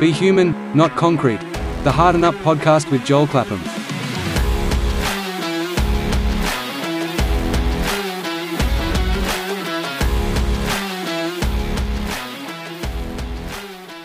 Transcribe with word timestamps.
Be 0.00 0.10
human, 0.10 0.76
not 0.76 0.96
concrete. 0.96 1.40
The 1.84 1.92
Hearten 1.92 2.24
Up 2.24 2.34
podcast 2.36 2.90
with 2.90 3.04
Joel 3.06 3.28
Clapham. 3.28 3.60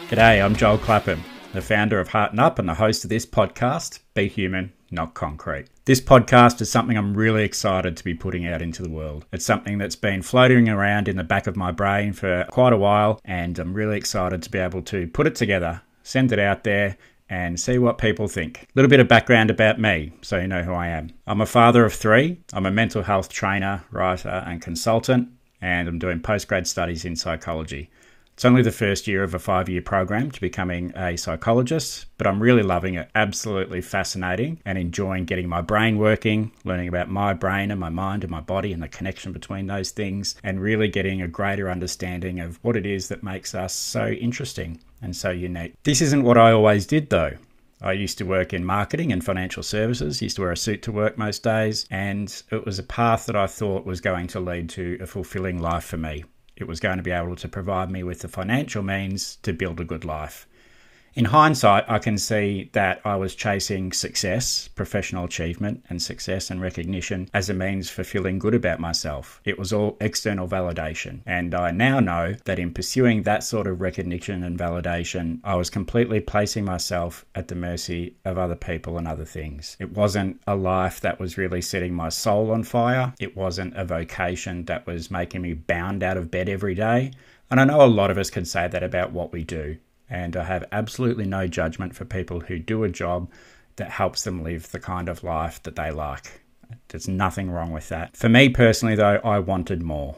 G'day, 0.10 0.46
I'm 0.46 0.56
Joel 0.56 0.78
Clapham, 0.78 1.24
the 1.54 1.62
founder 1.62 2.00
of 2.00 2.10
Hearten 2.10 2.40
Up 2.40 2.60
and 2.60 2.70
the 2.70 2.76
host 2.76 3.04
of 3.04 3.10
this 3.10 3.26
podcast, 3.26 4.00
Be 4.14 4.28
Human, 4.28 4.72
Not 4.92 5.14
Concrete. 5.14 5.68
This 5.86 6.02
podcast 6.02 6.62
is 6.62 6.72
something 6.72 6.98
I'm 6.98 7.16
really 7.16 7.44
excited 7.44 7.98
to 7.98 8.04
be 8.04 8.14
putting 8.14 8.48
out 8.48 8.62
into 8.62 8.84
the 8.84 8.90
world. 8.90 9.26
It's 9.32 9.46
something 9.46 9.78
that's 9.78 9.96
been 9.96 10.22
floating 10.22 10.70
around 10.70 11.08
in 11.08 11.18
the 11.18 11.24
back 11.24 11.48
of 11.48 11.56
my 11.56 11.72
brain 11.72 12.14
for 12.14 12.46
quite 12.52 12.74
a 12.74 12.78
while, 12.78 13.20
and 13.26 13.58
I'm 13.60 13.74
really 13.74 13.98
excited 13.98 14.44
to 14.44 14.52
be 14.52 14.60
able 14.60 14.82
to 14.84 15.08
put 15.08 15.28
it 15.28 15.36
together, 15.36 15.82
send 16.04 16.32
it 16.32 16.40
out 16.40 16.64
there, 16.64 16.98
and 17.30 17.60
see 17.60 17.78
what 17.78 17.98
people 17.98 18.28
think. 18.28 18.64
A 18.64 18.68
little 18.76 18.90
bit 18.90 19.00
of 19.00 19.08
background 19.08 19.52
about 19.52 19.80
me 19.80 20.14
so 20.22 20.40
you 20.40 20.48
know 20.48 20.64
who 20.64 20.74
I 20.74 20.88
am. 20.88 21.12
I'm 21.28 21.42
a 21.42 21.46
father 21.46 21.86
of 21.86 21.94
three, 21.94 22.40
I'm 22.54 22.66
a 22.66 22.72
mental 22.72 23.04
health 23.04 23.30
trainer, 23.30 23.84
writer, 23.92 24.44
and 24.48 24.62
consultant, 24.62 25.30
and 25.62 25.88
I'm 25.88 26.00
doing 26.00 26.22
postgrad 26.22 26.66
studies 26.66 27.06
in 27.06 27.16
psychology. 27.16 27.90
It's 28.40 28.46
only 28.46 28.62
the 28.62 28.72
first 28.72 29.06
year 29.06 29.22
of 29.22 29.34
a 29.34 29.38
five 29.38 29.68
year 29.68 29.82
program 29.82 30.32
to 30.32 30.40
becoming 30.40 30.94
a 30.96 31.18
psychologist, 31.18 32.06
but 32.18 32.26
I'm 32.26 32.42
really 32.42 32.64
loving 32.64 32.94
it. 32.94 33.10
Absolutely 33.14 33.82
fascinating 33.82 34.62
and 34.64 34.78
enjoying 34.78 35.26
getting 35.26 35.50
my 35.50 35.60
brain 35.60 35.98
working, 35.98 36.54
learning 36.64 36.88
about 36.88 37.10
my 37.10 37.34
brain 37.34 37.70
and 37.70 37.82
my 37.82 37.90
mind 37.90 38.24
and 38.24 38.32
my 38.32 38.40
body 38.40 38.72
and 38.72 38.82
the 38.82 38.88
connection 38.88 39.34
between 39.34 39.68
those 39.68 39.92
things, 39.92 40.36
and 40.42 40.62
really 40.62 40.88
getting 40.88 41.22
a 41.22 41.28
greater 41.28 41.70
understanding 41.70 42.40
of 42.40 42.64
what 42.64 42.78
it 42.78 42.86
is 42.86 43.10
that 43.10 43.24
makes 43.24 43.54
us 43.54 43.74
so 43.74 44.08
interesting 44.08 44.80
and 45.02 45.14
so 45.18 45.32
unique. 45.32 45.74
This 45.84 46.00
isn't 46.00 46.24
what 46.24 46.38
I 46.38 46.54
always 46.54 46.86
did 46.86 47.10
though. 47.10 47.34
I 47.82 47.92
used 47.92 48.18
to 48.20 48.24
work 48.24 48.54
in 48.54 48.64
marketing 48.64 49.12
and 49.12 49.22
financial 49.22 49.64
services, 49.64 50.22
used 50.22 50.38
to 50.38 50.44
wear 50.44 50.54
a 50.54 50.56
suit 50.56 50.82
to 50.84 50.94
work 50.94 51.18
most 51.18 51.44
days, 51.44 51.86
and 51.92 52.42
it 52.54 52.66
was 52.66 52.80
a 52.80 52.84
path 52.84 53.26
that 53.26 53.36
I 53.36 53.48
thought 53.48 53.86
was 53.86 54.00
going 54.00 54.28
to 54.28 54.40
lead 54.40 54.70
to 54.70 54.98
a 55.02 55.08
fulfilling 55.08 55.62
life 55.62 55.84
for 55.84 55.98
me 55.98 56.24
it 56.60 56.68
was 56.68 56.80
going 56.80 56.98
to 56.98 57.04
be 57.04 57.12
able 57.12 57.36
to 57.38 57.48
provide 57.48 57.90
me 57.90 58.04
with 58.04 58.20
the 58.20 58.28
financial 58.28 58.84
means 58.84 59.38
to 59.38 59.54
build 59.54 59.80
a 59.80 59.86
good 59.86 60.06
life. 60.06 60.46
In 61.16 61.26
hindsight, 61.26 61.86
I 61.88 61.98
can 61.98 62.20
see 62.20 62.70
that 62.74 63.02
I 63.04 63.16
was 63.16 63.34
chasing 63.34 63.92
success, 63.92 64.68
professional 64.68 65.26
achievement, 65.26 65.84
and 65.90 66.00
success 66.00 66.52
and 66.52 66.62
recognition 66.62 67.30
as 67.34 67.50
a 67.50 67.54
means 67.54 67.90
for 67.90 68.04
feeling 68.04 68.38
good 68.38 68.54
about 68.54 68.80
myself. 68.80 69.42
It 69.44 69.58
was 69.58 69.74
all 69.74 69.98
external 70.00 70.48
validation. 70.48 71.22
And 71.26 71.56
I 71.56 71.72
now 71.72 72.00
know 72.00 72.36
that 72.46 72.60
in 72.60 72.74
pursuing 72.74 73.24
that 73.24 73.44
sort 73.44 73.66
of 73.66 73.82
recognition 73.82 74.44
and 74.44 74.58
validation, 74.58 75.40
I 75.44 75.56
was 75.56 75.72
completely 75.72 76.20
placing 76.20 76.64
myself 76.64 77.26
at 77.34 77.48
the 77.48 77.56
mercy 77.56 78.16
of 78.24 78.38
other 78.38 78.56
people 78.56 78.98
and 79.00 79.08
other 79.08 79.26
things. 79.26 79.78
It 79.80 79.94
wasn't 79.94 80.40
a 80.46 80.56
life 80.56 81.02
that 81.02 81.20
was 81.20 81.40
really 81.40 81.62
setting 81.62 81.94
my 81.94 82.10
soul 82.10 82.52
on 82.52 82.64
fire, 82.64 83.14
it 83.20 83.36
wasn't 83.36 83.76
a 83.76 83.84
vocation 83.84 84.66
that 84.66 84.86
was 84.86 85.10
making 85.10 85.42
me 85.42 85.54
bound 85.54 86.04
out 86.04 86.18
of 86.18 86.30
bed 86.30 86.48
every 86.50 86.76
day. 86.76 87.12
And 87.50 87.60
I 87.60 87.66
know 87.66 87.82
a 87.82 87.88
lot 87.88 88.12
of 88.12 88.20
us 88.20 88.30
can 88.30 88.46
say 88.46 88.68
that 88.68 88.84
about 88.84 89.12
what 89.12 89.34
we 89.34 89.44
do 89.44 89.78
and 90.10 90.36
I 90.36 90.44
have 90.44 90.66
absolutely 90.72 91.26
no 91.26 91.48
judgment 91.48 91.96
for 91.96 92.06
people 92.06 92.40
who 92.40 92.60
do 92.60 92.84
a 92.84 92.90
job 92.90 93.30
that 93.76 93.92
helps 93.92 94.24
them 94.24 94.44
live 94.44 94.72
the 94.72 94.80
kind 94.80 95.10
of 95.10 95.24
life 95.24 95.62
that 95.64 95.76
they 95.76 95.92
like. 95.92 96.42
There's 96.90 97.08
nothing 97.08 97.50
wrong 97.50 97.72
with 97.72 97.90
that. 97.90 98.16
For 98.16 98.30
me 98.30 98.50
personally, 98.50 98.96
though, 98.96 99.20
I 99.24 99.40
wanted 99.40 99.82
more. 99.82 100.18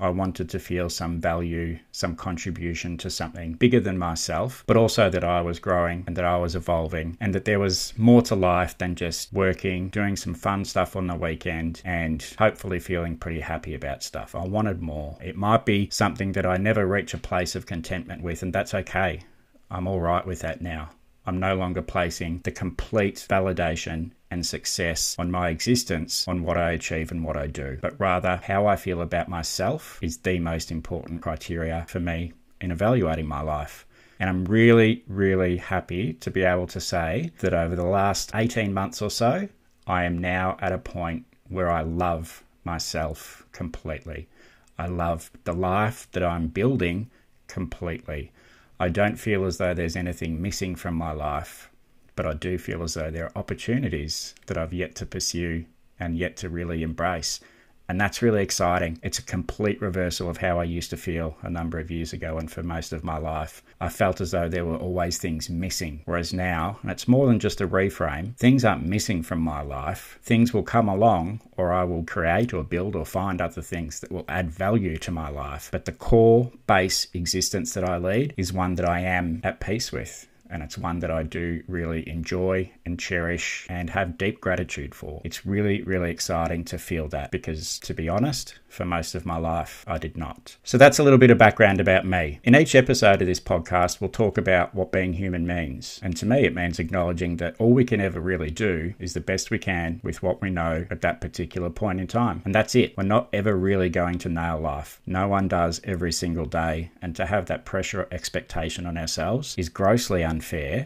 I 0.00 0.08
wanted 0.08 0.48
to 0.48 0.58
feel 0.58 0.88
some 0.88 1.20
value, 1.20 1.78
some 1.92 2.16
contribution 2.16 2.96
to 2.98 3.10
something 3.10 3.52
bigger 3.52 3.80
than 3.80 3.98
myself, 3.98 4.64
but 4.66 4.78
also 4.78 5.10
that 5.10 5.24
I 5.24 5.42
was 5.42 5.58
growing 5.58 6.04
and 6.06 6.16
that 6.16 6.24
I 6.24 6.38
was 6.38 6.56
evolving 6.56 7.18
and 7.20 7.34
that 7.34 7.44
there 7.44 7.58
was 7.58 7.92
more 7.98 8.22
to 8.22 8.34
life 8.34 8.78
than 8.78 8.94
just 8.94 9.30
working, 9.30 9.90
doing 9.90 10.16
some 10.16 10.32
fun 10.32 10.64
stuff 10.64 10.96
on 10.96 11.06
the 11.06 11.14
weekend, 11.14 11.82
and 11.84 12.24
hopefully 12.38 12.80
feeling 12.80 13.18
pretty 13.18 13.40
happy 13.40 13.74
about 13.74 14.02
stuff. 14.02 14.34
I 14.34 14.46
wanted 14.46 14.80
more. 14.80 15.18
It 15.20 15.36
might 15.36 15.66
be 15.66 15.90
something 15.90 16.32
that 16.32 16.46
I 16.46 16.56
never 16.56 16.86
reach 16.86 17.12
a 17.12 17.18
place 17.18 17.54
of 17.54 17.66
contentment 17.66 18.22
with, 18.22 18.42
and 18.42 18.54
that's 18.54 18.72
okay. 18.72 19.20
I'm 19.70 19.86
all 19.86 20.00
right 20.00 20.26
with 20.26 20.40
that 20.40 20.60
now. 20.60 20.90
I'm 21.26 21.38
no 21.38 21.54
longer 21.54 21.82
placing 21.82 22.40
the 22.44 22.50
complete 22.50 23.26
validation 23.28 24.10
and 24.30 24.44
success 24.44 25.14
on 25.18 25.30
my 25.30 25.48
existence, 25.48 26.26
on 26.26 26.42
what 26.42 26.56
I 26.56 26.72
achieve 26.72 27.10
and 27.10 27.24
what 27.24 27.36
I 27.36 27.46
do, 27.46 27.78
but 27.80 27.98
rather 28.00 28.40
how 28.44 28.66
I 28.66 28.76
feel 28.76 29.00
about 29.00 29.28
myself 29.28 29.98
is 30.02 30.18
the 30.18 30.38
most 30.38 30.70
important 30.70 31.20
criteria 31.22 31.84
for 31.88 32.00
me 32.00 32.32
in 32.60 32.70
evaluating 32.70 33.26
my 33.26 33.42
life. 33.42 33.86
And 34.18 34.28
I'm 34.28 34.44
really, 34.44 35.04
really 35.06 35.56
happy 35.56 36.14
to 36.14 36.30
be 36.30 36.42
able 36.42 36.66
to 36.68 36.80
say 36.80 37.30
that 37.40 37.54
over 37.54 37.76
the 37.76 37.84
last 37.84 38.32
18 38.34 38.74
months 38.74 39.00
or 39.00 39.10
so, 39.10 39.48
I 39.86 40.04
am 40.04 40.18
now 40.18 40.56
at 40.60 40.72
a 40.72 40.78
point 40.78 41.26
where 41.48 41.70
I 41.70 41.82
love 41.82 42.44
myself 42.64 43.46
completely. 43.52 44.28
I 44.78 44.86
love 44.86 45.30
the 45.44 45.54
life 45.54 46.08
that 46.12 46.22
I'm 46.22 46.48
building 46.48 47.10
completely. 47.46 48.32
I 48.80 48.88
don't 48.88 49.16
feel 49.16 49.44
as 49.44 49.58
though 49.58 49.74
there's 49.74 49.94
anything 49.94 50.40
missing 50.40 50.74
from 50.74 50.94
my 50.94 51.12
life, 51.12 51.70
but 52.16 52.24
I 52.24 52.32
do 52.32 52.56
feel 52.56 52.82
as 52.82 52.94
though 52.94 53.10
there 53.10 53.26
are 53.26 53.38
opportunities 53.38 54.34
that 54.46 54.56
I've 54.56 54.72
yet 54.72 54.94
to 54.96 55.06
pursue 55.06 55.66
and 55.98 56.16
yet 56.16 56.38
to 56.38 56.48
really 56.48 56.82
embrace. 56.82 57.40
And 57.90 58.00
that's 58.00 58.22
really 58.22 58.44
exciting. 58.44 59.00
It's 59.02 59.18
a 59.18 59.22
complete 59.22 59.82
reversal 59.82 60.30
of 60.30 60.36
how 60.36 60.60
I 60.60 60.62
used 60.62 60.90
to 60.90 60.96
feel 60.96 61.36
a 61.42 61.50
number 61.50 61.80
of 61.80 61.90
years 61.90 62.12
ago 62.12 62.38
and 62.38 62.48
for 62.48 62.62
most 62.62 62.92
of 62.92 63.02
my 63.02 63.18
life. 63.18 63.64
I 63.80 63.88
felt 63.88 64.20
as 64.20 64.30
though 64.30 64.48
there 64.48 64.64
were 64.64 64.76
always 64.76 65.18
things 65.18 65.50
missing. 65.50 66.02
Whereas 66.04 66.32
now, 66.32 66.78
and 66.82 66.92
it's 66.92 67.08
more 67.08 67.26
than 67.26 67.40
just 67.40 67.60
a 67.60 67.66
reframe, 67.66 68.36
things 68.36 68.64
aren't 68.64 68.86
missing 68.86 69.24
from 69.24 69.40
my 69.40 69.62
life. 69.62 70.20
Things 70.22 70.54
will 70.54 70.62
come 70.62 70.88
along, 70.88 71.40
or 71.56 71.72
I 71.72 71.82
will 71.82 72.04
create 72.04 72.54
or 72.54 72.62
build 72.62 72.94
or 72.94 73.04
find 73.04 73.40
other 73.40 73.60
things 73.60 73.98
that 73.98 74.12
will 74.12 74.24
add 74.28 74.52
value 74.52 74.96
to 74.98 75.10
my 75.10 75.28
life. 75.28 75.68
But 75.72 75.84
the 75.84 75.90
core 75.90 76.52
base 76.68 77.08
existence 77.12 77.74
that 77.74 77.82
I 77.82 77.98
lead 77.98 78.34
is 78.36 78.52
one 78.52 78.76
that 78.76 78.88
I 78.88 79.00
am 79.00 79.40
at 79.42 79.58
peace 79.58 79.90
with 79.90 80.28
and 80.50 80.62
it's 80.62 80.76
one 80.76 80.98
that 81.00 81.10
I 81.10 81.22
do 81.22 81.62
really 81.68 82.08
enjoy 82.08 82.70
and 82.84 82.98
cherish 82.98 83.66
and 83.68 83.90
have 83.90 84.18
deep 84.18 84.40
gratitude 84.40 84.94
for. 84.94 85.20
It's 85.24 85.46
really, 85.46 85.82
really 85.82 86.10
exciting 86.10 86.64
to 86.66 86.78
feel 86.78 87.08
that 87.08 87.30
because, 87.30 87.78
to 87.80 87.94
be 87.94 88.08
honest, 88.08 88.58
for 88.68 88.84
most 88.84 89.14
of 89.14 89.26
my 89.26 89.36
life, 89.36 89.84
I 89.86 89.98
did 89.98 90.16
not. 90.16 90.56
So 90.64 90.78
that's 90.78 90.98
a 90.98 91.02
little 91.02 91.18
bit 91.18 91.30
of 91.30 91.38
background 91.38 91.80
about 91.80 92.06
me. 92.06 92.40
In 92.44 92.54
each 92.54 92.74
episode 92.74 93.20
of 93.20 93.26
this 93.26 93.40
podcast, 93.40 94.00
we'll 94.00 94.10
talk 94.10 94.38
about 94.38 94.74
what 94.74 94.92
being 94.92 95.12
human 95.12 95.46
means. 95.46 96.00
And 96.02 96.16
to 96.16 96.26
me, 96.26 96.44
it 96.44 96.54
means 96.54 96.78
acknowledging 96.78 97.36
that 97.36 97.56
all 97.58 97.72
we 97.72 97.84
can 97.84 98.00
ever 98.00 98.20
really 98.20 98.50
do 98.50 98.94
is 98.98 99.14
the 99.14 99.20
best 99.20 99.50
we 99.50 99.58
can 99.58 100.00
with 100.02 100.22
what 100.22 100.40
we 100.40 100.50
know 100.50 100.86
at 100.90 101.00
that 101.02 101.20
particular 101.20 101.70
point 101.70 102.00
in 102.00 102.06
time. 102.06 102.42
And 102.44 102.54
that's 102.54 102.74
it. 102.74 102.96
We're 102.96 103.04
not 103.04 103.28
ever 103.32 103.56
really 103.56 103.88
going 103.88 104.18
to 104.18 104.28
nail 104.28 104.60
life. 104.60 105.00
No 105.06 105.28
one 105.28 105.48
does 105.48 105.80
every 105.84 106.12
single 106.12 106.46
day. 106.46 106.90
And 107.02 107.14
to 107.16 107.26
have 107.26 107.46
that 107.46 107.64
pressure 107.64 108.02
or 108.02 108.08
expectation 108.12 108.86
on 108.86 108.96
ourselves 108.96 109.54
is 109.58 109.68
grossly 109.68 110.22
unfair 110.22 110.39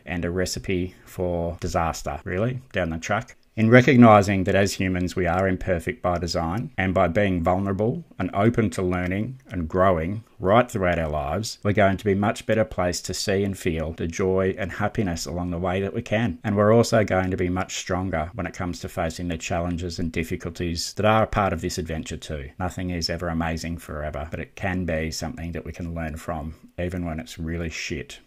and 0.04 0.24
a 0.24 0.30
recipe 0.30 0.94
for 1.04 1.56
disaster, 1.60 2.20
really, 2.24 2.60
down 2.72 2.90
the 2.90 2.98
track 2.98 3.36
in 3.56 3.70
recognizing 3.70 4.42
that 4.44 4.56
as 4.56 4.72
humans 4.72 5.14
we 5.14 5.26
are 5.26 5.46
imperfect 5.46 6.02
by 6.02 6.18
design 6.18 6.72
and 6.76 6.92
by 6.92 7.06
being 7.06 7.40
vulnerable 7.40 8.02
and 8.18 8.28
open 8.34 8.68
to 8.68 8.82
learning 8.82 9.40
and 9.48 9.68
growing 9.68 10.24
right 10.40 10.68
throughout 10.68 10.98
our 10.98 11.08
lives, 11.08 11.58
we're 11.62 11.72
going 11.72 11.96
to 11.96 12.04
be 12.04 12.16
much 12.16 12.46
better 12.46 12.64
placed 12.64 13.06
to 13.06 13.14
see 13.14 13.44
and 13.44 13.56
feel 13.56 13.92
the 13.92 14.08
joy 14.08 14.56
and 14.58 14.72
happiness 14.72 15.24
along 15.24 15.50
the 15.50 15.58
way 15.58 15.80
that 15.80 15.94
we 15.94 16.02
can. 16.02 16.38
And 16.42 16.56
we're 16.56 16.74
also 16.74 17.04
going 17.04 17.30
to 17.30 17.36
be 17.36 17.48
much 17.48 17.76
stronger 17.76 18.30
when 18.34 18.46
it 18.46 18.54
comes 18.54 18.80
to 18.80 18.88
facing 18.88 19.28
the 19.28 19.38
challenges 19.38 20.00
and 20.00 20.10
difficulties 20.10 20.92
that 20.94 21.06
are 21.06 21.22
a 21.22 21.28
part 21.28 21.52
of 21.52 21.60
this 21.60 21.78
adventure 21.78 22.16
too. 22.16 22.50
Nothing 22.58 22.90
is 22.90 23.08
ever 23.08 23.28
amazing 23.28 23.78
forever, 23.78 24.26
but 24.32 24.40
it 24.40 24.56
can 24.56 24.84
be 24.84 25.12
something 25.12 25.52
that 25.52 25.64
we 25.64 25.72
can 25.72 25.94
learn 25.94 26.16
from, 26.16 26.56
even 26.76 27.06
when 27.06 27.20
it's 27.20 27.38
really 27.38 27.70
shit. 27.70 28.18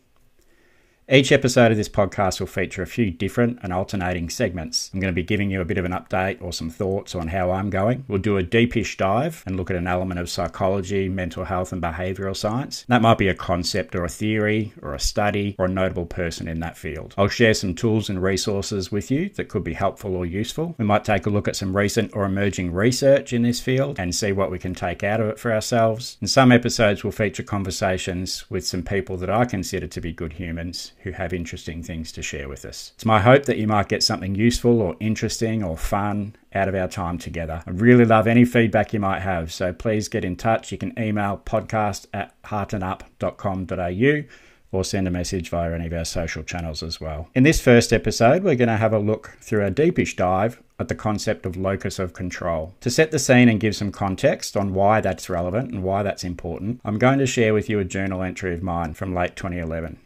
Each 1.09 1.31
episode 1.31 1.71
of 1.71 1.77
this 1.77 1.87
podcast 1.87 2.41
will 2.41 2.47
feature 2.47 2.81
a 2.81 2.85
few 2.85 3.11
different 3.11 3.59
and 3.63 3.71
alternating 3.71 4.29
segments. 4.29 4.91
I'm 4.93 4.99
going 4.99 5.13
to 5.13 5.15
be 5.15 5.23
giving 5.23 5.49
you 5.49 5.61
a 5.61 5.65
bit 5.65 5.77
of 5.77 5.85
an 5.85 5.93
update 5.93 6.41
or 6.41 6.51
some 6.51 6.69
thoughts 6.69 7.15
on 7.15 7.29
how 7.29 7.49
I'm 7.49 7.69
going. 7.69 8.03
We'll 8.09 8.19
do 8.19 8.35
a 8.35 8.43
deepish 8.43 8.97
dive 8.97 9.41
and 9.45 9.55
look 9.55 9.69
at 9.69 9.77
an 9.77 9.87
element 9.87 10.19
of 10.19 10.29
psychology, 10.29 11.07
mental 11.07 11.45
health, 11.45 11.71
and 11.71 11.81
behavioral 11.81 12.35
science. 12.35 12.83
That 12.89 13.01
might 13.01 13.17
be 13.17 13.29
a 13.29 13.33
concept 13.33 13.95
or 13.95 14.03
a 14.03 14.09
theory 14.09 14.73
or 14.81 14.93
a 14.93 14.99
study 14.99 15.55
or 15.57 15.67
a 15.67 15.69
notable 15.69 16.05
person 16.05 16.45
in 16.45 16.59
that 16.59 16.75
field. 16.75 17.13
I'll 17.17 17.29
share 17.29 17.53
some 17.53 17.73
tools 17.73 18.09
and 18.09 18.21
resources 18.21 18.91
with 18.91 19.09
you 19.09 19.29
that 19.35 19.47
could 19.47 19.63
be 19.63 19.75
helpful 19.75 20.13
or 20.13 20.25
useful. 20.25 20.75
We 20.77 20.83
might 20.83 21.05
take 21.05 21.25
a 21.25 21.29
look 21.29 21.47
at 21.47 21.55
some 21.55 21.77
recent 21.77 22.17
or 22.17 22.25
emerging 22.25 22.73
research 22.73 23.31
in 23.31 23.43
this 23.43 23.61
field 23.61 23.97
and 23.97 24.13
see 24.13 24.33
what 24.33 24.51
we 24.51 24.59
can 24.59 24.75
take 24.75 25.05
out 25.05 25.21
of 25.21 25.29
it 25.29 25.39
for 25.39 25.53
ourselves. 25.53 26.17
And 26.19 26.29
some 26.29 26.51
episodes 26.51 27.05
will 27.05 27.13
feature 27.13 27.43
conversations 27.43 28.43
with 28.51 28.67
some 28.67 28.83
people 28.83 29.15
that 29.15 29.29
I 29.29 29.45
consider 29.45 29.87
to 29.87 30.01
be 30.01 30.11
good 30.11 30.33
humans 30.33 30.91
who 31.07 31.13
have 31.13 31.33
interesting 31.33 31.81
things 31.81 32.11
to 32.11 32.21
share 32.21 32.49
with 32.49 32.65
us. 32.65 32.91
It's 32.95 33.05
my 33.05 33.21
hope 33.21 33.45
that 33.45 33.57
you 33.57 33.67
might 33.67 33.87
get 33.87 34.03
something 34.03 34.35
useful 34.35 34.81
or 34.81 34.95
interesting 34.99 35.63
or 35.63 35.77
fun 35.77 36.35
out 36.53 36.67
of 36.67 36.75
our 36.75 36.87
time 36.87 37.17
together. 37.17 37.63
I 37.65 37.71
really 37.71 38.05
love 38.05 38.27
any 38.27 38.43
feedback 38.43 38.93
you 38.93 38.99
might 38.99 39.21
have, 39.21 39.53
so 39.53 39.71
please 39.71 40.09
get 40.09 40.25
in 40.25 40.35
touch. 40.35 40.71
You 40.71 40.77
can 40.77 40.97
email 40.99 41.41
podcast 41.45 42.07
at 42.13 42.33
heartenup.com.au 42.43 44.27
or 44.71 44.83
send 44.83 45.07
a 45.07 45.11
message 45.11 45.49
via 45.49 45.73
any 45.73 45.87
of 45.87 45.93
our 45.93 46.05
social 46.05 46.43
channels 46.43 46.83
as 46.83 46.99
well. 46.99 47.29
In 47.33 47.43
this 47.43 47.61
first 47.61 47.93
episode, 47.93 48.43
we're 48.43 48.55
going 48.55 48.67
to 48.67 48.75
have 48.75 48.93
a 48.93 48.99
look 48.99 49.37
through 49.39 49.65
a 49.65 49.71
deepish 49.71 50.15
dive 50.15 50.61
at 50.79 50.89
the 50.89 50.95
concept 50.95 51.45
of 51.45 51.55
locus 51.55 51.99
of 51.99 52.13
control. 52.13 52.75
To 52.81 52.89
set 52.89 53.11
the 53.11 53.19
scene 53.19 53.49
and 53.49 53.59
give 53.59 53.75
some 53.75 53.91
context 53.91 54.57
on 54.57 54.73
why 54.73 55.01
that's 55.01 55.29
relevant 55.29 55.71
and 55.71 55.83
why 55.83 56.03
that's 56.03 56.23
important, 56.23 56.81
I'm 56.83 56.99
going 56.99 57.19
to 57.19 57.25
share 57.25 57.53
with 57.53 57.69
you 57.69 57.79
a 57.79 57.85
journal 57.85 58.21
entry 58.21 58.53
of 58.53 58.61
mine 58.61 58.93
from 58.93 59.15
late 59.15 59.35
2011. 59.35 59.99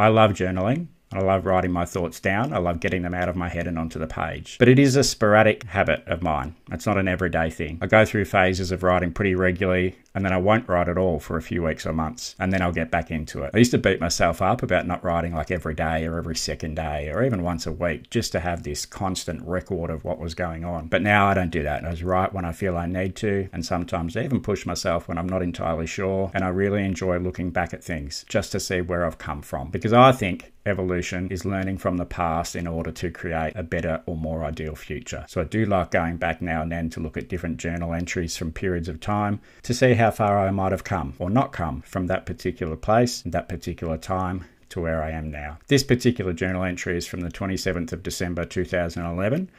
I 0.00 0.08
love 0.08 0.32
journaling. 0.32 0.86
I 1.12 1.20
love 1.20 1.44
writing 1.44 1.72
my 1.72 1.84
thoughts 1.84 2.20
down. 2.20 2.52
I 2.52 2.58
love 2.58 2.78
getting 2.78 3.02
them 3.02 3.14
out 3.14 3.28
of 3.28 3.34
my 3.34 3.48
head 3.48 3.66
and 3.66 3.78
onto 3.78 3.98
the 3.98 4.06
page. 4.06 4.56
But 4.58 4.68
it 4.68 4.78
is 4.78 4.94
a 4.94 5.02
sporadic 5.02 5.64
habit 5.64 6.04
of 6.06 6.22
mine. 6.22 6.54
It's 6.70 6.86
not 6.86 6.98
an 6.98 7.08
everyday 7.08 7.50
thing. 7.50 7.78
I 7.82 7.88
go 7.88 8.04
through 8.04 8.26
phases 8.26 8.70
of 8.70 8.84
writing 8.84 9.12
pretty 9.12 9.34
regularly 9.34 9.96
and 10.14 10.24
then 10.24 10.32
I 10.32 10.38
won't 10.38 10.68
write 10.68 10.88
at 10.88 10.98
all 10.98 11.20
for 11.20 11.36
a 11.36 11.42
few 11.42 11.62
weeks 11.62 11.86
or 11.86 11.92
months, 11.92 12.34
and 12.38 12.52
then 12.52 12.62
I'll 12.62 12.72
get 12.72 12.90
back 12.90 13.10
into 13.10 13.42
it. 13.42 13.52
I 13.54 13.58
used 13.58 13.70
to 13.70 13.78
beat 13.78 14.00
myself 14.00 14.42
up 14.42 14.62
about 14.62 14.86
not 14.86 15.04
writing 15.04 15.34
like 15.34 15.50
every 15.50 15.74
day 15.74 16.04
or 16.04 16.18
every 16.18 16.34
second 16.36 16.74
day 16.74 17.08
or 17.10 17.22
even 17.22 17.42
once 17.42 17.66
a 17.66 17.72
week 17.72 18.10
just 18.10 18.32
to 18.32 18.40
have 18.40 18.62
this 18.62 18.86
constant 18.86 19.42
record 19.46 19.90
of 19.90 20.04
what 20.04 20.18
was 20.18 20.34
going 20.34 20.64
on. 20.64 20.88
But 20.88 21.02
now 21.02 21.26
I 21.26 21.34
don't 21.34 21.50
do 21.50 21.62
that. 21.62 21.84
I 21.84 21.90
just 21.90 22.02
write 22.02 22.32
when 22.32 22.44
I 22.44 22.52
feel 22.52 22.76
I 22.76 22.86
need 22.86 23.14
to, 23.16 23.48
and 23.52 23.64
sometimes 23.64 24.16
I 24.16 24.24
even 24.24 24.40
push 24.40 24.66
myself 24.66 25.06
when 25.06 25.18
I'm 25.18 25.28
not 25.28 25.42
entirely 25.42 25.86
sure, 25.86 26.30
and 26.34 26.44
I 26.44 26.48
really 26.48 26.84
enjoy 26.84 27.18
looking 27.18 27.50
back 27.50 27.72
at 27.72 27.84
things 27.84 28.24
just 28.28 28.52
to 28.52 28.60
see 28.60 28.80
where 28.80 29.06
I've 29.06 29.18
come 29.18 29.42
from. 29.42 29.70
Because 29.70 29.92
I 29.92 30.12
think 30.12 30.52
evolution 30.66 30.99
is 31.02 31.44
learning 31.44 31.78
from 31.78 31.96
the 31.96 32.04
past 32.04 32.54
in 32.54 32.66
order 32.66 32.90
to 32.92 33.10
create 33.10 33.52
a 33.56 33.62
better 33.62 34.02
or 34.06 34.16
more 34.16 34.44
ideal 34.44 34.74
future. 34.74 35.24
So 35.28 35.40
I 35.40 35.44
do 35.44 35.64
like 35.64 35.90
going 35.90 36.16
back 36.16 36.40
now 36.40 36.62
and 36.62 36.70
then 36.70 36.90
to 36.90 37.00
look 37.00 37.16
at 37.16 37.28
different 37.28 37.56
journal 37.56 37.94
entries 37.94 38.36
from 38.36 38.52
periods 38.52 38.88
of 38.88 39.00
time 39.00 39.40
to 39.62 39.74
see 39.74 39.94
how 39.94 40.10
far 40.10 40.38
I 40.38 40.50
might 40.50 40.72
have 40.72 40.84
come 40.84 41.14
or 41.18 41.30
not 41.30 41.52
come 41.52 41.82
from 41.82 42.06
that 42.06 42.26
particular 42.26 42.76
place, 42.76 43.22
that 43.26 43.48
particular 43.48 43.96
time 43.96 44.44
to 44.70 44.80
where 44.80 45.02
I 45.02 45.10
am 45.10 45.30
now. 45.30 45.58
This 45.66 45.82
particular 45.82 46.32
journal 46.32 46.64
entry 46.64 46.96
is 46.96 47.06
from 47.06 47.20
the 47.20 47.30
27th 47.30 47.92
of 47.92 48.02
December 48.02 48.44
2011 48.44 49.50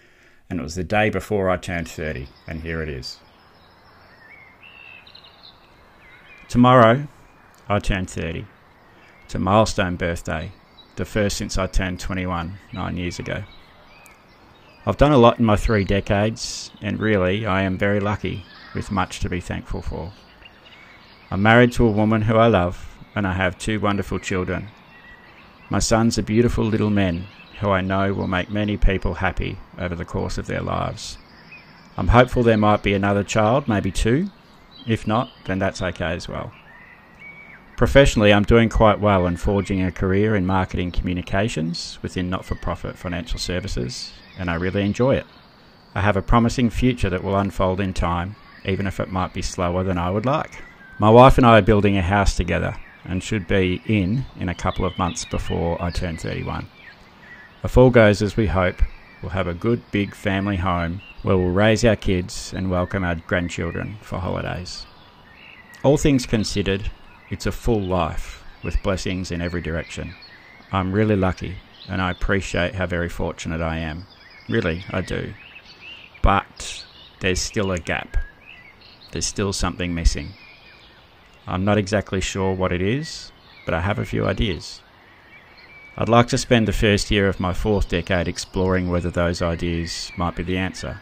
and 0.49 0.59
it 0.59 0.63
was 0.63 0.75
the 0.75 0.83
day 0.83 1.09
before 1.09 1.49
I 1.49 1.57
turned 1.57 1.89
30 1.89 2.27
and 2.47 2.61
here 2.61 2.81
it 2.81 2.89
is. 2.89 3.19
Tomorrow 6.49 7.07
I 7.69 7.79
turn 7.79 8.05
30. 8.05 8.45
It's 9.23 9.35
a 9.35 9.39
milestone 9.39 9.95
birthday, 9.95 10.51
the 11.01 11.06
first 11.06 11.36
since 11.36 11.57
I 11.57 11.65
turned 11.65 12.00
21 12.00 12.59
nine 12.74 12.95
years 12.95 13.18
ago. 13.18 13.42
I've 14.86 14.98
done 14.98 15.12
a 15.12 15.18
lot 15.18 15.39
in 15.39 15.45
my 15.45 15.56
three 15.56 15.83
decades, 15.83 16.69
and 16.80 17.00
really 17.00 17.44
I 17.44 17.63
am 17.63 17.75
very 17.75 18.00
lucky 18.00 18.45
with 18.75 18.92
much 18.92 19.19
to 19.21 19.27
be 19.27 19.39
thankful 19.39 19.81
for. 19.81 20.13
I'm 21.31 21.42
married 21.42 21.71
to 21.71 21.88
a 21.88 21.92
woman 21.92 22.21
who 22.21 22.38
I 22.38 22.50
love, 22.50 22.95
and 23.15 23.25
I 23.25 23.33
have 23.33 23.57
two 23.57 23.80
wonderful 23.80 24.19
children. 24.19 24.68
My 25.71 25.80
sons 25.80 26.19
are 26.19 26.21
beautiful 26.21 26.65
little 26.65 26.92
men 26.92 27.25
who 27.62 27.71
I 27.71 27.81
know 27.81 28.13
will 28.13 28.27
make 28.27 28.51
many 28.51 28.77
people 28.77 29.15
happy 29.15 29.57
over 29.80 29.95
the 29.95 30.06
course 30.06 30.38
of 30.38 30.45
their 30.45 30.62
lives. 30.62 31.18
I'm 31.98 32.09
hopeful 32.09 32.44
there 32.44 32.57
might 32.57 32.83
be 32.83 32.94
another 32.94 33.24
child, 33.24 33.68
maybe 33.68 33.92
two. 33.92 34.30
If 34.86 35.07
not, 35.07 35.31
then 35.45 35.57
that's 35.57 35.81
okay 35.81 36.13
as 36.13 36.30
well. 36.30 36.51
Professionally, 37.81 38.31
I'm 38.31 38.43
doing 38.43 38.69
quite 38.69 38.99
well 38.99 39.25
and 39.25 39.41
forging 39.41 39.81
a 39.81 39.91
career 39.91 40.35
in 40.35 40.45
marketing 40.45 40.91
communications 40.91 41.97
within 42.03 42.29
not 42.29 42.45
for 42.45 42.53
profit 42.53 42.95
financial 42.95 43.39
services, 43.39 44.11
and 44.37 44.51
I 44.51 44.53
really 44.53 44.83
enjoy 44.83 45.15
it. 45.15 45.25
I 45.95 46.01
have 46.01 46.15
a 46.15 46.21
promising 46.21 46.69
future 46.69 47.09
that 47.09 47.23
will 47.23 47.35
unfold 47.35 47.79
in 47.79 47.95
time, 47.95 48.35
even 48.65 48.85
if 48.85 48.99
it 48.99 49.11
might 49.11 49.33
be 49.33 49.41
slower 49.41 49.83
than 49.83 49.97
I 49.97 50.11
would 50.11 50.27
like. 50.27 50.61
My 50.99 51.09
wife 51.09 51.39
and 51.39 51.47
I 51.47 51.57
are 51.57 51.63
building 51.63 51.97
a 51.97 52.03
house 52.03 52.35
together 52.35 52.75
and 53.03 53.23
should 53.23 53.47
be 53.47 53.81
in 53.87 54.25
in 54.39 54.47
a 54.47 54.53
couple 54.53 54.85
of 54.85 54.99
months 54.99 55.25
before 55.25 55.81
I 55.81 55.89
turn 55.89 56.17
31. 56.17 56.67
If 57.63 57.79
all 57.79 57.89
goes 57.89 58.21
as 58.21 58.37
we 58.37 58.45
hope, 58.45 58.79
we'll 59.23 59.31
have 59.31 59.47
a 59.47 59.55
good 59.55 59.81
big 59.89 60.13
family 60.13 60.57
home 60.57 61.01
where 61.23 61.35
we'll 61.35 61.49
raise 61.49 61.83
our 61.83 61.95
kids 61.95 62.53
and 62.55 62.69
welcome 62.69 63.03
our 63.03 63.15
grandchildren 63.15 63.97
for 64.03 64.19
holidays. 64.19 64.85
All 65.81 65.97
things 65.97 66.27
considered, 66.27 66.91
it's 67.31 67.45
a 67.45 67.51
full 67.51 67.81
life 67.81 68.43
with 68.61 68.83
blessings 68.83 69.31
in 69.31 69.41
every 69.41 69.61
direction. 69.61 70.13
I'm 70.71 70.91
really 70.91 71.15
lucky 71.15 71.55
and 71.87 72.01
I 72.01 72.11
appreciate 72.11 72.75
how 72.75 72.85
very 72.85 73.09
fortunate 73.09 73.61
I 73.61 73.77
am. 73.77 74.05
Really, 74.49 74.83
I 74.91 75.01
do. 75.01 75.33
But 76.21 76.83
there's 77.21 77.41
still 77.41 77.71
a 77.71 77.79
gap. 77.79 78.17
There's 79.11 79.25
still 79.25 79.53
something 79.53 79.95
missing. 79.95 80.33
I'm 81.47 81.65
not 81.65 81.77
exactly 81.77 82.21
sure 82.21 82.53
what 82.53 82.71
it 82.71 82.81
is, 82.81 83.31
but 83.65 83.73
I 83.73 83.81
have 83.81 83.97
a 83.97 84.05
few 84.05 84.25
ideas. 84.25 84.81
I'd 85.97 86.09
like 86.09 86.27
to 86.27 86.37
spend 86.37 86.67
the 86.67 86.73
first 86.73 87.11
year 87.11 87.27
of 87.27 87.39
my 87.39 87.53
fourth 87.53 87.89
decade 87.89 88.27
exploring 88.27 88.89
whether 88.89 89.09
those 89.09 89.41
ideas 89.41 90.11
might 90.17 90.35
be 90.35 90.43
the 90.43 90.57
answer. 90.57 91.01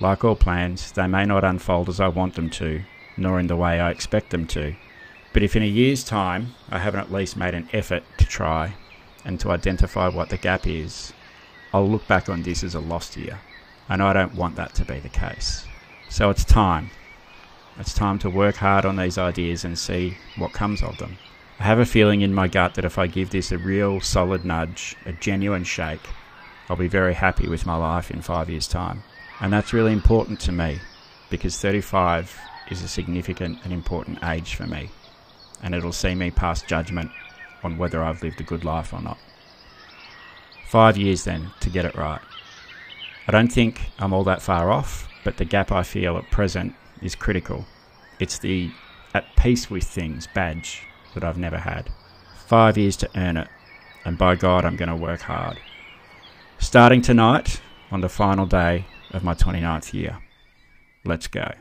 Like 0.00 0.24
all 0.24 0.36
plans, 0.36 0.92
they 0.92 1.06
may 1.06 1.24
not 1.24 1.44
unfold 1.44 1.88
as 1.88 2.00
I 2.00 2.08
want 2.08 2.34
them 2.34 2.50
to, 2.50 2.82
nor 3.16 3.40
in 3.40 3.46
the 3.46 3.56
way 3.56 3.80
I 3.80 3.90
expect 3.90 4.30
them 4.30 4.46
to. 4.48 4.74
But 5.34 5.42
if 5.42 5.56
in 5.56 5.64
a 5.64 5.66
year's 5.66 6.04
time 6.04 6.54
I 6.70 6.78
haven't 6.78 7.00
at 7.00 7.12
least 7.12 7.36
made 7.36 7.54
an 7.54 7.68
effort 7.72 8.04
to 8.18 8.24
try 8.24 8.76
and 9.24 9.40
to 9.40 9.50
identify 9.50 10.06
what 10.06 10.28
the 10.28 10.36
gap 10.36 10.64
is, 10.64 11.12
I'll 11.72 11.90
look 11.90 12.06
back 12.06 12.28
on 12.28 12.44
this 12.44 12.62
as 12.62 12.76
a 12.76 12.80
lost 12.80 13.16
year. 13.16 13.40
And 13.88 14.00
I 14.00 14.12
don't 14.12 14.36
want 14.36 14.54
that 14.54 14.74
to 14.76 14.84
be 14.84 15.00
the 15.00 15.08
case. 15.08 15.66
So 16.08 16.30
it's 16.30 16.44
time. 16.44 16.90
It's 17.80 17.92
time 17.92 18.20
to 18.20 18.30
work 18.30 18.54
hard 18.54 18.84
on 18.84 18.94
these 18.94 19.18
ideas 19.18 19.64
and 19.64 19.76
see 19.76 20.16
what 20.36 20.52
comes 20.52 20.84
of 20.84 20.98
them. 20.98 21.18
I 21.58 21.64
have 21.64 21.80
a 21.80 21.84
feeling 21.84 22.20
in 22.20 22.32
my 22.32 22.46
gut 22.46 22.74
that 22.74 22.84
if 22.84 22.96
I 22.96 23.08
give 23.08 23.30
this 23.30 23.50
a 23.50 23.58
real 23.58 24.00
solid 24.00 24.44
nudge, 24.44 24.94
a 25.04 25.12
genuine 25.12 25.64
shake, 25.64 26.08
I'll 26.68 26.76
be 26.76 26.86
very 26.86 27.14
happy 27.14 27.48
with 27.48 27.66
my 27.66 27.76
life 27.76 28.08
in 28.08 28.22
five 28.22 28.48
years' 28.48 28.68
time. 28.68 29.02
And 29.40 29.52
that's 29.52 29.72
really 29.72 29.92
important 29.92 30.38
to 30.42 30.52
me 30.52 30.78
because 31.28 31.58
35 31.60 32.38
is 32.70 32.82
a 32.82 32.88
significant 32.88 33.58
and 33.64 33.72
important 33.72 34.22
age 34.22 34.54
for 34.54 34.68
me. 34.68 34.90
And 35.64 35.74
it'll 35.74 35.92
see 35.92 36.14
me 36.14 36.30
pass 36.30 36.62
judgment 36.62 37.10
on 37.64 37.76
whether 37.76 38.04
I've 38.04 38.22
lived 38.22 38.40
a 38.40 38.44
good 38.44 38.64
life 38.64 38.92
or 38.92 39.02
not. 39.02 39.18
Five 40.68 40.96
years 40.96 41.24
then 41.24 41.50
to 41.60 41.70
get 41.70 41.84
it 41.84 41.96
right. 41.96 42.20
I 43.26 43.32
don't 43.32 43.50
think 43.50 43.80
I'm 43.98 44.12
all 44.12 44.22
that 44.24 44.42
far 44.42 44.70
off, 44.70 45.08
but 45.24 45.38
the 45.38 45.44
gap 45.44 45.72
I 45.72 45.82
feel 45.82 46.16
at 46.16 46.30
present 46.30 46.76
is 47.02 47.16
critical. 47.16 47.64
It's 48.20 48.38
the 48.38 48.70
at 49.14 49.34
peace 49.36 49.68
with 49.68 49.84
things 49.84 50.28
badge 50.32 50.86
that 51.14 51.24
I've 51.24 51.38
never 51.38 51.58
had. 51.58 51.90
Five 52.46 52.78
years 52.78 52.96
to 52.98 53.10
earn 53.16 53.36
it, 53.38 53.48
and 54.04 54.16
by 54.16 54.36
God, 54.36 54.64
I'm 54.64 54.76
going 54.76 54.88
to 54.90 54.96
work 54.96 55.22
hard. 55.22 55.58
Starting 56.58 57.00
tonight, 57.00 57.60
on 57.94 58.00
the 58.00 58.08
final 58.08 58.44
day 58.44 58.84
of 59.12 59.22
my 59.22 59.34
29th 59.34 59.94
year. 59.94 60.18
Let's 61.04 61.28
go. 61.28 61.52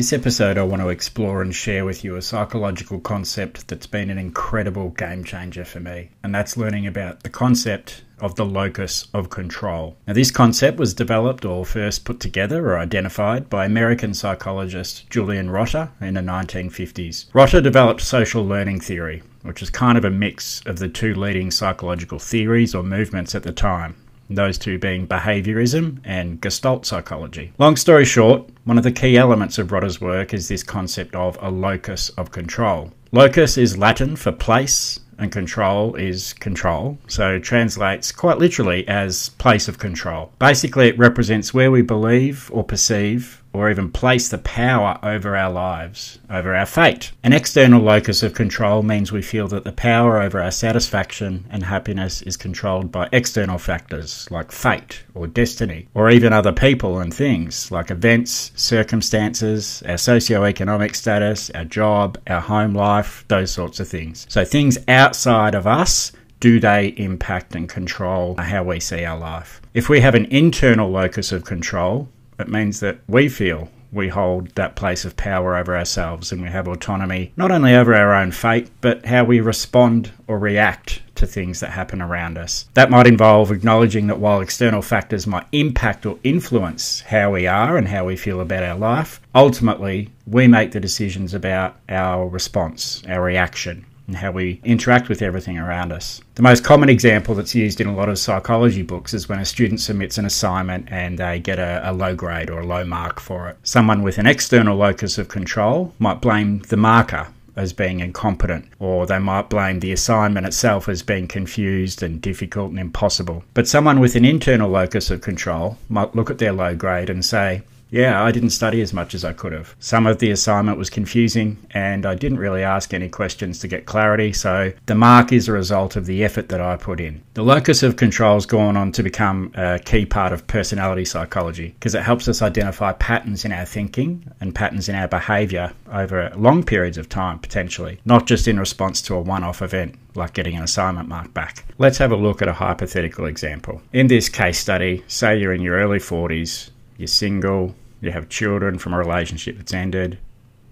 In 0.00 0.02
this 0.02 0.14
episode, 0.14 0.56
I 0.56 0.62
want 0.62 0.80
to 0.80 0.88
explore 0.88 1.42
and 1.42 1.54
share 1.54 1.84
with 1.84 2.04
you 2.04 2.16
a 2.16 2.22
psychological 2.22 3.00
concept 3.00 3.68
that's 3.68 3.86
been 3.86 4.08
an 4.08 4.16
incredible 4.16 4.88
game 4.88 5.24
changer 5.24 5.62
for 5.62 5.78
me, 5.78 6.08
and 6.22 6.34
that's 6.34 6.56
learning 6.56 6.86
about 6.86 7.22
the 7.22 7.28
concept 7.28 8.02
of 8.18 8.34
the 8.34 8.46
locus 8.46 9.08
of 9.12 9.28
control. 9.28 9.98
Now, 10.06 10.14
this 10.14 10.30
concept 10.30 10.78
was 10.78 10.94
developed 10.94 11.44
or 11.44 11.66
first 11.66 12.06
put 12.06 12.18
together 12.18 12.70
or 12.70 12.78
identified 12.78 13.50
by 13.50 13.66
American 13.66 14.14
psychologist 14.14 15.10
Julian 15.10 15.50
Rotter 15.50 15.90
in 16.00 16.14
the 16.14 16.22
1950s. 16.22 17.26
Rotter 17.34 17.60
developed 17.60 18.00
social 18.00 18.42
learning 18.42 18.80
theory, 18.80 19.22
which 19.42 19.60
is 19.60 19.68
kind 19.68 19.98
of 19.98 20.06
a 20.06 20.10
mix 20.10 20.62
of 20.64 20.78
the 20.78 20.88
two 20.88 21.14
leading 21.14 21.50
psychological 21.50 22.18
theories 22.18 22.74
or 22.74 22.82
movements 22.82 23.34
at 23.34 23.42
the 23.42 23.52
time 23.52 23.96
those 24.36 24.58
two 24.58 24.78
being 24.78 25.06
behaviorism 25.06 26.00
and 26.04 26.40
Gestalt 26.40 26.86
psychology. 26.86 27.52
Long 27.58 27.76
story 27.76 28.04
short, 28.04 28.48
one 28.64 28.78
of 28.78 28.84
the 28.84 28.92
key 28.92 29.16
elements 29.16 29.58
of 29.58 29.72
Rotter's 29.72 30.00
work 30.00 30.32
is 30.32 30.48
this 30.48 30.62
concept 30.62 31.14
of 31.14 31.38
a 31.40 31.50
locus 31.50 32.10
of 32.10 32.30
control. 32.30 32.92
Locus 33.12 33.58
is 33.58 33.76
Latin 33.76 34.14
for 34.14 34.30
place, 34.30 35.00
and 35.18 35.30
control 35.30 35.94
is 35.96 36.32
control, 36.34 36.98
so 37.06 37.38
translates 37.38 38.10
quite 38.10 38.38
literally 38.38 38.88
as 38.88 39.28
place 39.30 39.68
of 39.68 39.78
control. 39.78 40.32
Basically, 40.38 40.88
it 40.88 40.98
represents 40.98 41.52
where 41.52 41.70
we 41.70 41.82
believe 41.82 42.50
or 42.52 42.64
perceive 42.64 43.39
or 43.52 43.70
even 43.70 43.90
place 43.90 44.28
the 44.28 44.38
power 44.38 44.98
over 45.02 45.36
our 45.36 45.50
lives, 45.50 46.18
over 46.30 46.54
our 46.54 46.66
fate. 46.66 47.12
An 47.22 47.32
external 47.32 47.82
locus 47.82 48.22
of 48.22 48.34
control 48.34 48.82
means 48.82 49.10
we 49.10 49.22
feel 49.22 49.48
that 49.48 49.64
the 49.64 49.72
power 49.72 50.20
over 50.20 50.40
our 50.40 50.50
satisfaction 50.50 51.46
and 51.50 51.64
happiness 51.64 52.22
is 52.22 52.36
controlled 52.36 52.92
by 52.92 53.08
external 53.12 53.58
factors 53.58 54.28
like 54.30 54.52
fate 54.52 55.02
or 55.14 55.26
destiny, 55.26 55.88
or 55.94 56.10
even 56.10 56.32
other 56.32 56.52
people 56.52 56.98
and 56.98 57.12
things 57.12 57.70
like 57.70 57.90
events, 57.90 58.52
circumstances, 58.54 59.82
our 59.86 59.98
socio-economic 59.98 60.94
status, 60.94 61.50
our 61.50 61.64
job, 61.64 62.18
our 62.28 62.40
home 62.40 62.74
life, 62.74 63.24
those 63.28 63.50
sorts 63.50 63.80
of 63.80 63.88
things. 63.88 64.26
So 64.28 64.44
things 64.44 64.78
outside 64.88 65.54
of 65.54 65.66
us 65.66 66.12
do 66.38 66.58
they 66.58 66.94
impact 66.96 67.54
and 67.54 67.68
control 67.68 68.34
how 68.38 68.62
we 68.62 68.80
see 68.80 69.04
our 69.04 69.18
life? 69.18 69.60
If 69.74 69.90
we 69.90 70.00
have 70.00 70.14
an 70.14 70.24
internal 70.26 70.90
locus 70.90 71.32
of 71.32 71.44
control, 71.44 72.08
it 72.40 72.48
means 72.48 72.80
that 72.80 72.98
we 73.08 73.28
feel 73.28 73.68
we 73.92 74.08
hold 74.08 74.48
that 74.54 74.76
place 74.76 75.04
of 75.04 75.16
power 75.16 75.56
over 75.56 75.76
ourselves 75.76 76.30
and 76.32 76.42
we 76.42 76.48
have 76.48 76.68
autonomy 76.68 77.32
not 77.36 77.50
only 77.50 77.74
over 77.74 77.94
our 77.94 78.14
own 78.14 78.30
fate, 78.30 78.70
but 78.80 79.04
how 79.04 79.24
we 79.24 79.40
respond 79.40 80.12
or 80.26 80.38
react 80.38 81.02
to 81.16 81.26
things 81.26 81.60
that 81.60 81.70
happen 81.70 82.00
around 82.00 82.38
us. 82.38 82.66
That 82.74 82.90
might 82.90 83.06
involve 83.06 83.50
acknowledging 83.50 84.06
that 84.06 84.20
while 84.20 84.40
external 84.40 84.80
factors 84.82 85.26
might 85.26 85.46
impact 85.52 86.06
or 86.06 86.18
influence 86.22 87.00
how 87.00 87.32
we 87.32 87.46
are 87.46 87.76
and 87.76 87.88
how 87.88 88.04
we 88.04 88.16
feel 88.16 88.40
about 88.40 88.62
our 88.62 88.78
life, 88.78 89.20
ultimately 89.34 90.10
we 90.26 90.46
make 90.46 90.72
the 90.72 90.80
decisions 90.80 91.34
about 91.34 91.76
our 91.88 92.26
response, 92.28 93.02
our 93.08 93.22
reaction 93.22 93.84
and 94.10 94.16
how 94.16 94.32
we 94.32 94.60
interact 94.64 95.08
with 95.08 95.22
everything 95.22 95.56
around 95.56 95.92
us. 95.92 96.20
The 96.34 96.42
most 96.42 96.64
common 96.64 96.88
example 96.88 97.36
that's 97.36 97.54
used 97.54 97.80
in 97.80 97.86
a 97.86 97.94
lot 97.94 98.08
of 98.08 98.18
psychology 98.18 98.82
books 98.82 99.14
is 99.14 99.28
when 99.28 99.38
a 99.38 99.44
student 99.44 99.80
submits 99.80 100.18
an 100.18 100.24
assignment 100.24 100.90
and 100.90 101.16
they 101.16 101.38
get 101.38 101.60
a, 101.60 101.80
a, 101.88 101.92
low 101.92 102.16
grade 102.16 102.50
or 102.50 102.60
a 102.60 102.66
low 102.66 102.84
mark 102.84 103.20
for 103.20 103.48
it. 103.48 103.56
Someone 103.62 104.02
with 104.02 104.18
an 104.18 104.26
external 104.26 104.76
locus 104.76 105.16
of 105.16 105.28
control 105.28 105.94
might 106.00 106.20
blame 106.20 106.58
the 106.62 106.76
marker 106.76 107.28
as 107.54 107.72
being 107.72 108.00
incompetent, 108.00 108.64
or 108.80 109.06
they 109.06 109.18
might 109.18 109.48
blame 109.48 109.78
the 109.78 109.92
assignment 109.92 110.46
itself 110.46 110.88
as 110.88 111.02
being 111.02 111.28
confused 111.28 112.02
and 112.02 112.20
difficult 112.20 112.70
and 112.70 112.80
impossible. 112.80 113.44
But 113.54 113.68
someone 113.68 114.00
with 114.00 114.16
an 114.16 114.24
internal 114.24 114.70
locus 114.70 115.10
of 115.10 115.20
control 115.20 115.78
might 115.88 116.16
look 116.16 116.30
at 116.30 116.38
their 116.38 116.52
low 116.52 116.74
grade 116.74 117.10
and 117.10 117.24
say, 117.24 117.62
yeah, 117.90 118.22
I 118.22 118.30
didn't 118.30 118.50
study 118.50 118.80
as 118.80 118.92
much 118.92 119.14
as 119.14 119.24
I 119.24 119.32
could 119.32 119.52
have. 119.52 119.74
Some 119.80 120.06
of 120.06 120.18
the 120.18 120.30
assignment 120.30 120.78
was 120.78 120.90
confusing, 120.90 121.58
and 121.72 122.06
I 122.06 122.14
didn't 122.14 122.38
really 122.38 122.62
ask 122.62 122.94
any 122.94 123.08
questions 123.08 123.58
to 123.60 123.68
get 123.68 123.86
clarity, 123.86 124.32
so 124.32 124.72
the 124.86 124.94
mark 124.94 125.32
is 125.32 125.48
a 125.48 125.52
result 125.52 125.96
of 125.96 126.06
the 126.06 126.24
effort 126.24 126.48
that 126.50 126.60
I 126.60 126.76
put 126.76 127.00
in. 127.00 127.22
The 127.34 127.42
locus 127.42 127.82
of 127.82 127.96
control 127.96 128.34
has 128.34 128.46
gone 128.46 128.76
on 128.76 128.92
to 128.92 129.02
become 129.02 129.52
a 129.54 129.78
key 129.78 130.06
part 130.06 130.32
of 130.32 130.46
personality 130.46 131.04
psychology 131.04 131.68
because 131.68 131.94
it 131.94 132.02
helps 132.02 132.28
us 132.28 132.42
identify 132.42 132.92
patterns 132.92 133.44
in 133.44 133.52
our 133.52 133.64
thinking 133.64 134.30
and 134.40 134.54
patterns 134.54 134.88
in 134.88 134.94
our 134.94 135.08
behaviour 135.08 135.72
over 135.92 136.32
long 136.36 136.62
periods 136.62 136.98
of 136.98 137.08
time, 137.08 137.38
potentially, 137.38 138.00
not 138.04 138.26
just 138.26 138.46
in 138.46 138.58
response 138.58 139.02
to 139.02 139.14
a 139.14 139.20
one 139.20 139.44
off 139.44 139.62
event 139.62 139.96
like 140.14 140.34
getting 140.34 140.56
an 140.56 140.62
assignment 140.62 141.08
mark 141.08 141.32
back. 141.34 141.64
Let's 141.78 141.98
have 141.98 142.12
a 142.12 142.16
look 142.16 142.42
at 142.42 142.48
a 142.48 142.52
hypothetical 142.52 143.26
example. 143.26 143.80
In 143.92 144.08
this 144.08 144.28
case 144.28 144.58
study, 144.58 145.04
say 145.06 145.38
you're 145.38 145.54
in 145.54 145.62
your 145.62 145.76
early 145.76 145.98
40s, 145.98 146.70
you're 146.96 147.06
single, 147.06 147.74
you 148.00 148.12
have 148.12 148.28
children 148.28 148.78
from 148.78 148.94
a 148.94 148.98
relationship 148.98 149.56
that's 149.56 149.74
ended, 149.74 150.18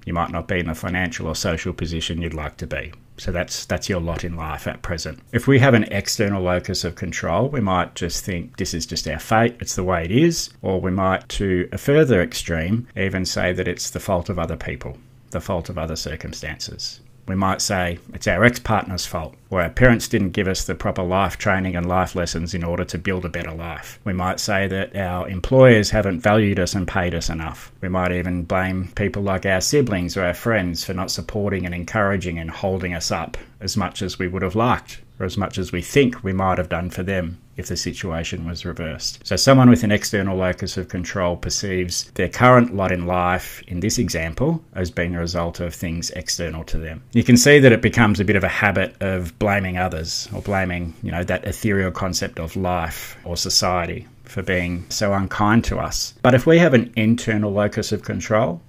you 0.04 0.14
might 0.14 0.30
not 0.30 0.48
be 0.48 0.58
in 0.58 0.66
the 0.66 0.74
financial 0.74 1.26
or 1.26 1.34
social 1.34 1.72
position 1.72 2.22
you'd 2.22 2.32
like 2.32 2.56
to 2.56 2.66
be. 2.66 2.92
So 3.18 3.32
that's 3.32 3.66
that's 3.66 3.88
your 3.88 4.00
lot 4.00 4.24
in 4.24 4.36
life 4.36 4.66
at 4.66 4.80
present. 4.80 5.20
If 5.32 5.46
we 5.46 5.58
have 5.58 5.74
an 5.74 5.84
external 5.84 6.42
locus 6.42 6.84
of 6.84 6.94
control, 6.94 7.48
we 7.48 7.60
might 7.60 7.94
just 7.94 8.24
think 8.24 8.56
this 8.56 8.72
is 8.72 8.86
just 8.86 9.08
our 9.08 9.18
fate, 9.18 9.56
it's 9.60 9.74
the 9.74 9.84
way 9.84 10.04
it 10.04 10.10
is, 10.10 10.50
or 10.62 10.80
we 10.80 10.92
might 10.92 11.28
to 11.30 11.68
a 11.72 11.78
further 11.78 12.22
extreme 12.22 12.86
even 12.96 13.24
say 13.24 13.52
that 13.52 13.68
it's 13.68 13.90
the 13.90 14.00
fault 14.00 14.28
of 14.28 14.38
other 14.38 14.56
people, 14.56 14.96
the 15.30 15.40
fault 15.40 15.68
of 15.68 15.76
other 15.76 15.96
circumstances. 15.96 17.00
We 17.28 17.34
might 17.34 17.60
say 17.60 17.98
it's 18.14 18.26
our 18.26 18.42
ex 18.42 18.58
partner's 18.58 19.04
fault, 19.04 19.34
or 19.50 19.60
our 19.60 19.68
parents 19.68 20.08
didn't 20.08 20.30
give 20.30 20.48
us 20.48 20.64
the 20.64 20.74
proper 20.74 21.02
life 21.02 21.36
training 21.36 21.76
and 21.76 21.86
life 21.86 22.14
lessons 22.14 22.54
in 22.54 22.64
order 22.64 22.84
to 22.86 22.96
build 22.96 23.26
a 23.26 23.28
better 23.28 23.52
life. 23.52 24.00
We 24.04 24.14
might 24.14 24.40
say 24.40 24.66
that 24.66 24.96
our 24.96 25.28
employers 25.28 25.90
haven't 25.90 26.20
valued 26.20 26.58
us 26.58 26.74
and 26.74 26.88
paid 26.88 27.14
us 27.14 27.28
enough. 27.28 27.70
We 27.82 27.90
might 27.90 28.12
even 28.12 28.44
blame 28.44 28.88
people 28.94 29.22
like 29.22 29.44
our 29.44 29.60
siblings 29.60 30.16
or 30.16 30.24
our 30.24 30.32
friends 30.32 30.84
for 30.84 30.94
not 30.94 31.10
supporting 31.10 31.66
and 31.66 31.74
encouraging 31.74 32.38
and 32.38 32.50
holding 32.50 32.94
us 32.94 33.10
up 33.10 33.36
as 33.60 33.76
much 33.76 34.02
as 34.02 34.18
we 34.18 34.28
would 34.28 34.42
have 34.42 34.54
liked 34.54 35.00
or 35.20 35.26
as 35.26 35.36
much 35.36 35.58
as 35.58 35.72
we 35.72 35.82
think 35.82 36.22
we 36.22 36.32
might 36.32 36.58
have 36.58 36.68
done 36.68 36.90
for 36.90 37.02
them 37.02 37.38
if 37.56 37.66
the 37.66 37.76
situation 37.76 38.46
was 38.46 38.64
reversed. 38.64 39.26
So, 39.26 39.34
someone 39.34 39.68
with 39.68 39.82
an 39.82 39.90
external 39.90 40.36
locus 40.36 40.76
of 40.76 40.88
control 40.88 41.36
perceives 41.36 42.10
their 42.12 42.28
current 42.28 42.74
lot 42.74 42.92
in 42.92 43.06
life, 43.06 43.62
in 43.66 43.80
this 43.80 43.98
example, 43.98 44.62
as 44.74 44.92
being 44.92 45.16
a 45.16 45.18
result 45.18 45.58
of 45.58 45.74
things 45.74 46.10
external 46.10 46.62
to 46.64 46.78
them. 46.78 47.02
You 47.12 47.24
can 47.24 47.36
see 47.36 47.58
that 47.58 47.72
it 47.72 47.82
becomes 47.82 48.20
a 48.20 48.24
bit 48.24 48.36
of 48.36 48.44
a 48.44 48.48
habit 48.48 48.94
of 49.00 49.36
blaming 49.40 49.76
others 49.76 50.28
or 50.32 50.40
blaming, 50.40 50.94
you 51.02 51.10
know, 51.10 51.24
that 51.24 51.44
ethereal 51.44 51.90
concept 51.90 52.38
of 52.38 52.54
life 52.54 53.18
or 53.24 53.36
society 53.36 54.06
for 54.22 54.42
being 54.42 54.86
so 54.88 55.12
unkind 55.12 55.64
to 55.64 55.78
us. 55.78 56.14
But 56.22 56.34
if 56.34 56.46
we 56.46 56.58
have 56.58 56.74
an 56.74 56.92
internal 56.94 57.50
locus 57.50 57.90
of 57.90 58.02
control, 58.02 58.60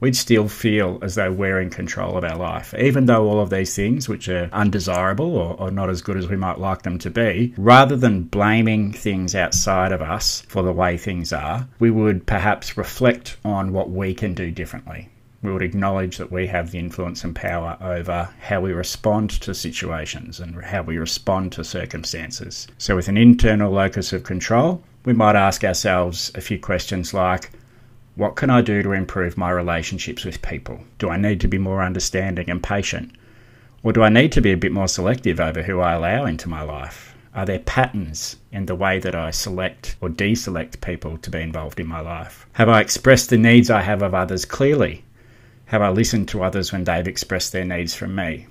we'd 0.00 0.16
still 0.16 0.48
feel 0.48 0.98
as 1.02 1.14
though 1.14 1.32
we're 1.32 1.60
in 1.60 1.70
control 1.70 2.16
of 2.16 2.24
our 2.24 2.36
life. 2.36 2.74
Even 2.74 3.06
though 3.06 3.26
all 3.26 3.40
of 3.40 3.50
these 3.50 3.74
things, 3.74 4.08
which 4.08 4.28
are 4.28 4.50
undesirable 4.52 5.36
or, 5.36 5.54
or, 5.58 5.70
not 5.70 5.90
as 5.90 6.02
good 6.02 6.16
as 6.16 6.28
we 6.28 6.36
might 6.36 6.58
like 6.58 6.82
them 6.82 6.98
to 6.98 7.10
be, 7.10 7.54
rather 7.56 7.96
than 7.96 8.22
blaming 8.22 8.92
things 8.92 9.34
outside 9.34 9.92
of 9.92 10.02
us 10.02 10.42
for 10.48 10.62
the 10.62 10.72
way 10.72 10.96
things 10.96 11.32
are, 11.32 11.68
we 11.78 11.90
would 11.90 12.26
perhaps 12.26 12.76
reflect 12.76 13.36
on 13.44 13.72
what 13.72 13.90
we 13.90 14.14
can 14.14 14.34
do 14.34 14.50
differently. 14.50 15.08
We 15.42 15.52
would 15.52 15.62
acknowledge 15.62 16.16
that 16.16 16.32
we 16.32 16.46
have 16.48 16.70
the 16.70 16.78
influence 16.78 17.22
and 17.22 17.36
power 17.36 17.76
over 17.80 18.30
how 18.40 18.60
we 18.60 18.72
respond 18.72 19.30
to 19.42 19.54
situations 19.54 20.40
and 20.40 20.64
how 20.64 20.82
we 20.82 20.98
respond 20.98 21.52
to 21.52 21.62
circumstances. 21.62 22.66
So, 22.78 22.96
with 22.96 23.08
an 23.08 23.16
internal 23.16 23.70
locus 23.70 24.12
of 24.12 24.24
control, 24.24 24.82
we 25.04 25.12
might 25.12 25.36
ask 25.36 25.62
ourselves 25.62 26.32
a 26.34 26.40
few 26.40 26.58
questions 26.58 27.14
like, 27.14 27.52
what 28.16 28.34
can 28.34 28.48
I 28.48 28.62
do 28.62 28.82
to 28.82 28.92
improve 28.92 29.36
my 29.36 29.50
relationships 29.50 30.24
with 30.24 30.40
people? 30.40 30.80
Do 30.98 31.10
I 31.10 31.18
need 31.18 31.38
to 31.42 31.48
be 31.48 31.58
more 31.58 31.82
understanding 31.82 32.48
and 32.48 32.62
patient? 32.62 33.12
Or 33.82 33.92
do 33.92 34.02
I 34.02 34.08
need 34.08 34.32
to 34.32 34.40
be 34.40 34.52
a 34.52 34.56
bit 34.56 34.72
more 34.72 34.88
selective 34.88 35.38
over 35.38 35.62
who 35.62 35.80
I 35.80 35.92
allow 35.92 36.24
into 36.24 36.48
my 36.48 36.62
life? 36.62 37.14
Are 37.34 37.44
there 37.44 37.58
patterns 37.58 38.36
in 38.50 38.64
the 38.64 38.74
way 38.74 38.98
that 38.98 39.14
I 39.14 39.30
select 39.30 39.96
or 40.00 40.08
deselect 40.08 40.80
people 40.80 41.18
to 41.18 41.30
be 41.30 41.42
involved 41.42 41.78
in 41.78 41.86
my 41.86 42.00
life? 42.00 42.46
Have 42.54 42.70
I 42.70 42.80
expressed 42.80 43.28
the 43.28 43.36
needs 43.36 43.68
I 43.68 43.82
have 43.82 44.00
of 44.00 44.14
others 44.14 44.46
clearly? 44.46 45.04
Have 45.66 45.82
I 45.82 45.90
listened 45.90 46.28
to 46.28 46.42
others 46.42 46.72
when 46.72 46.84
they've 46.84 47.06
expressed 47.06 47.52
their 47.52 47.66
needs 47.66 47.94
from 47.94 48.14
me? 48.14 48.46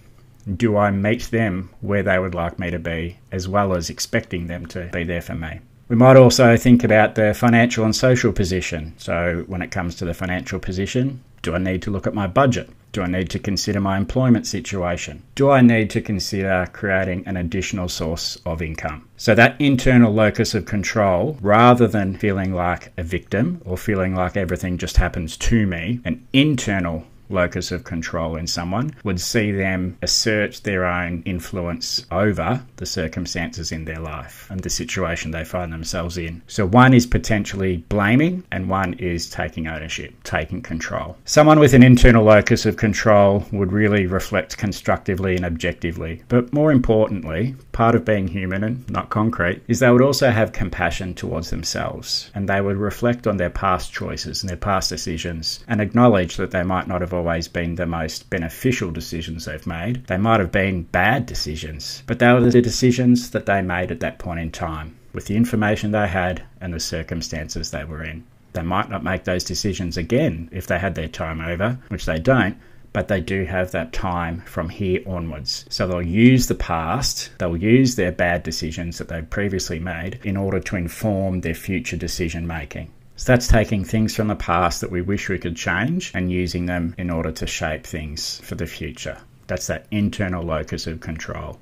Do 0.55 0.77
I 0.77 0.91
meet 0.91 1.23
them 1.31 1.71
where 1.81 2.03
they 2.03 2.19
would 2.19 2.35
like 2.35 2.59
me 2.59 2.69
to 2.69 2.77
be, 2.77 3.17
as 3.31 3.47
well 3.47 3.73
as 3.73 3.89
expecting 3.89 4.45
them 4.45 4.67
to 4.67 4.89
be 4.93 5.03
there 5.03 5.21
for 5.21 5.33
me? 5.33 5.61
We 5.87 5.95
might 5.95 6.17
also 6.17 6.57
think 6.57 6.83
about 6.83 7.13
the 7.13 7.35
financial 7.35 7.85
and 7.85 7.95
social 7.95 8.33
position. 8.33 8.95
So, 8.97 9.43
when 9.45 9.61
it 9.61 9.69
comes 9.69 9.93
to 9.95 10.05
the 10.05 10.15
financial 10.15 10.59
position, 10.59 11.23
do 11.43 11.53
I 11.53 11.59
need 11.59 11.83
to 11.83 11.91
look 11.91 12.07
at 12.07 12.15
my 12.15 12.25
budget? 12.25 12.71
Do 12.91 13.03
I 13.03 13.07
need 13.07 13.29
to 13.29 13.39
consider 13.39 13.79
my 13.79 13.95
employment 13.95 14.47
situation? 14.47 15.21
Do 15.35 15.51
I 15.51 15.61
need 15.61 15.91
to 15.91 16.01
consider 16.01 16.67
creating 16.73 17.27
an 17.27 17.37
additional 17.37 17.87
source 17.87 18.35
of 18.47 18.63
income? 18.63 19.07
So, 19.17 19.35
that 19.35 19.61
internal 19.61 20.11
locus 20.11 20.55
of 20.55 20.65
control, 20.65 21.37
rather 21.39 21.87
than 21.87 22.17
feeling 22.17 22.51
like 22.51 22.91
a 22.97 23.03
victim 23.03 23.61
or 23.63 23.77
feeling 23.77 24.15
like 24.15 24.35
everything 24.35 24.79
just 24.79 24.97
happens 24.97 25.37
to 25.37 25.67
me, 25.67 25.99
an 26.03 26.25
internal 26.33 27.05
locus 27.29 27.71
of 27.71 27.83
control 27.83 28.35
in 28.35 28.47
someone 28.47 28.95
would 29.03 29.19
see 29.19 29.51
them 29.51 29.97
assert 30.01 30.61
their 30.63 30.85
own 30.85 31.23
influence 31.25 32.05
over 32.11 32.63
the 32.77 32.85
circumstances 32.85 33.71
in 33.71 33.85
their 33.85 33.99
life 33.99 34.47
and 34.49 34.61
the 34.61 34.69
situation 34.69 35.31
they 35.31 35.43
find 35.43 35.71
themselves 35.71 36.17
in. 36.17 36.41
So 36.47 36.65
one 36.65 36.93
is 36.93 37.07
potentially 37.07 37.77
blaming 37.89 38.43
and 38.51 38.69
one 38.69 38.93
is 38.93 39.29
taking 39.29 39.67
ownership, 39.67 40.13
taking 40.23 40.61
control. 40.61 41.17
Someone 41.25 41.59
with 41.59 41.73
an 41.73 41.83
internal 41.83 42.23
locus 42.23 42.65
of 42.65 42.77
control 42.77 43.45
would 43.51 43.71
really 43.71 44.05
reflect 44.05 44.57
constructively 44.57 45.35
and 45.35 45.45
objectively. 45.45 46.21
But 46.27 46.53
more 46.53 46.71
importantly, 46.71 47.55
part 47.71 47.95
of 47.95 48.05
being 48.05 48.27
human 48.27 48.63
and 48.63 48.89
not 48.89 49.09
concrete 49.09 49.61
is 49.67 49.79
they 49.79 49.91
would 49.91 50.01
also 50.01 50.29
have 50.29 50.51
compassion 50.51 51.13
towards 51.13 51.49
themselves 51.49 52.29
and 52.35 52.47
they 52.47 52.61
would 52.61 52.77
reflect 52.77 53.27
on 53.27 53.37
their 53.37 53.49
past 53.49 53.91
choices 53.91 54.43
and 54.43 54.49
their 54.49 54.57
past 54.57 54.89
decisions 54.89 55.63
and 55.67 55.81
acknowledge 55.81 56.37
that 56.37 56.51
they 56.51 56.63
might 56.63 56.87
not 56.87 57.01
have 57.01 57.13
always 57.15 57.47
been 57.47 57.75
the 57.75 57.85
most 57.85 58.29
beneficial 58.29 58.91
decisions 58.91 59.45
they've 59.45 59.65
made. 59.65 60.05
They 60.07 60.17
might 60.17 60.39
have 60.39 60.51
been 60.51 60.83
bad 60.83 61.25
decisions, 61.25 62.03
but 62.05 62.19
they 62.19 62.31
were 62.31 62.41
the 62.41 62.61
decisions 62.61 63.31
that 63.31 63.45
they 63.45 63.61
made 63.61 63.91
at 63.91 64.01
that 64.01 64.19
point 64.19 64.39
in 64.39 64.51
time 64.51 64.95
with 65.13 65.25
the 65.25 65.35
information 65.35 65.91
they 65.91 66.07
had 66.07 66.43
and 66.61 66.73
the 66.73 66.79
circumstances 66.79 67.71
they 67.71 67.85
were 67.85 68.03
in. 68.03 68.23
They 68.53 68.61
might 68.61 68.89
not 68.89 69.03
make 69.03 69.23
those 69.23 69.43
decisions 69.43 69.97
again 69.97 70.49
if 70.51 70.67
they 70.67 70.77
had 70.79 70.95
their 70.95 71.07
time 71.07 71.41
over, 71.41 71.79
which 71.87 72.05
they 72.05 72.19
don't, 72.19 72.57
but 72.93 73.09
they 73.09 73.19
do 73.19 73.43
have 73.43 73.71
that 73.71 73.91
time 73.91 74.41
from 74.45 74.69
here 74.69 75.01
onwards. 75.05 75.65
So 75.69 75.85
they'll 75.85 76.01
use 76.01 76.47
the 76.47 76.55
past, 76.55 77.31
they'll 77.39 77.57
use 77.57 77.95
their 77.95 78.13
bad 78.13 78.43
decisions 78.43 78.97
that 78.97 79.09
they've 79.09 79.29
previously 79.29 79.79
made 79.79 80.19
in 80.23 80.37
order 80.37 80.61
to 80.61 80.77
inform 80.77 81.41
their 81.41 81.53
future 81.53 81.97
decision 81.97 82.47
making. 82.47 82.91
So 83.17 83.31
that's 83.31 83.47
taking 83.47 83.85
things 83.85 84.13
from 84.13 84.27
the 84.27 84.35
past 84.35 84.81
that 84.81 84.91
we 84.91 85.01
wish 85.01 85.29
we 85.29 85.39
could 85.39 85.55
change 85.55 86.11
and 86.13 86.29
using 86.29 86.65
them 86.65 86.93
in 86.97 87.09
order 87.09 87.31
to 87.31 87.47
shape 87.47 87.87
things 87.87 88.41
for 88.41 88.55
the 88.55 88.65
future. 88.65 89.17
That's 89.47 89.67
that 89.67 89.85
internal 89.89 90.43
locus 90.43 90.85
of 90.85 90.99
control. 90.99 91.59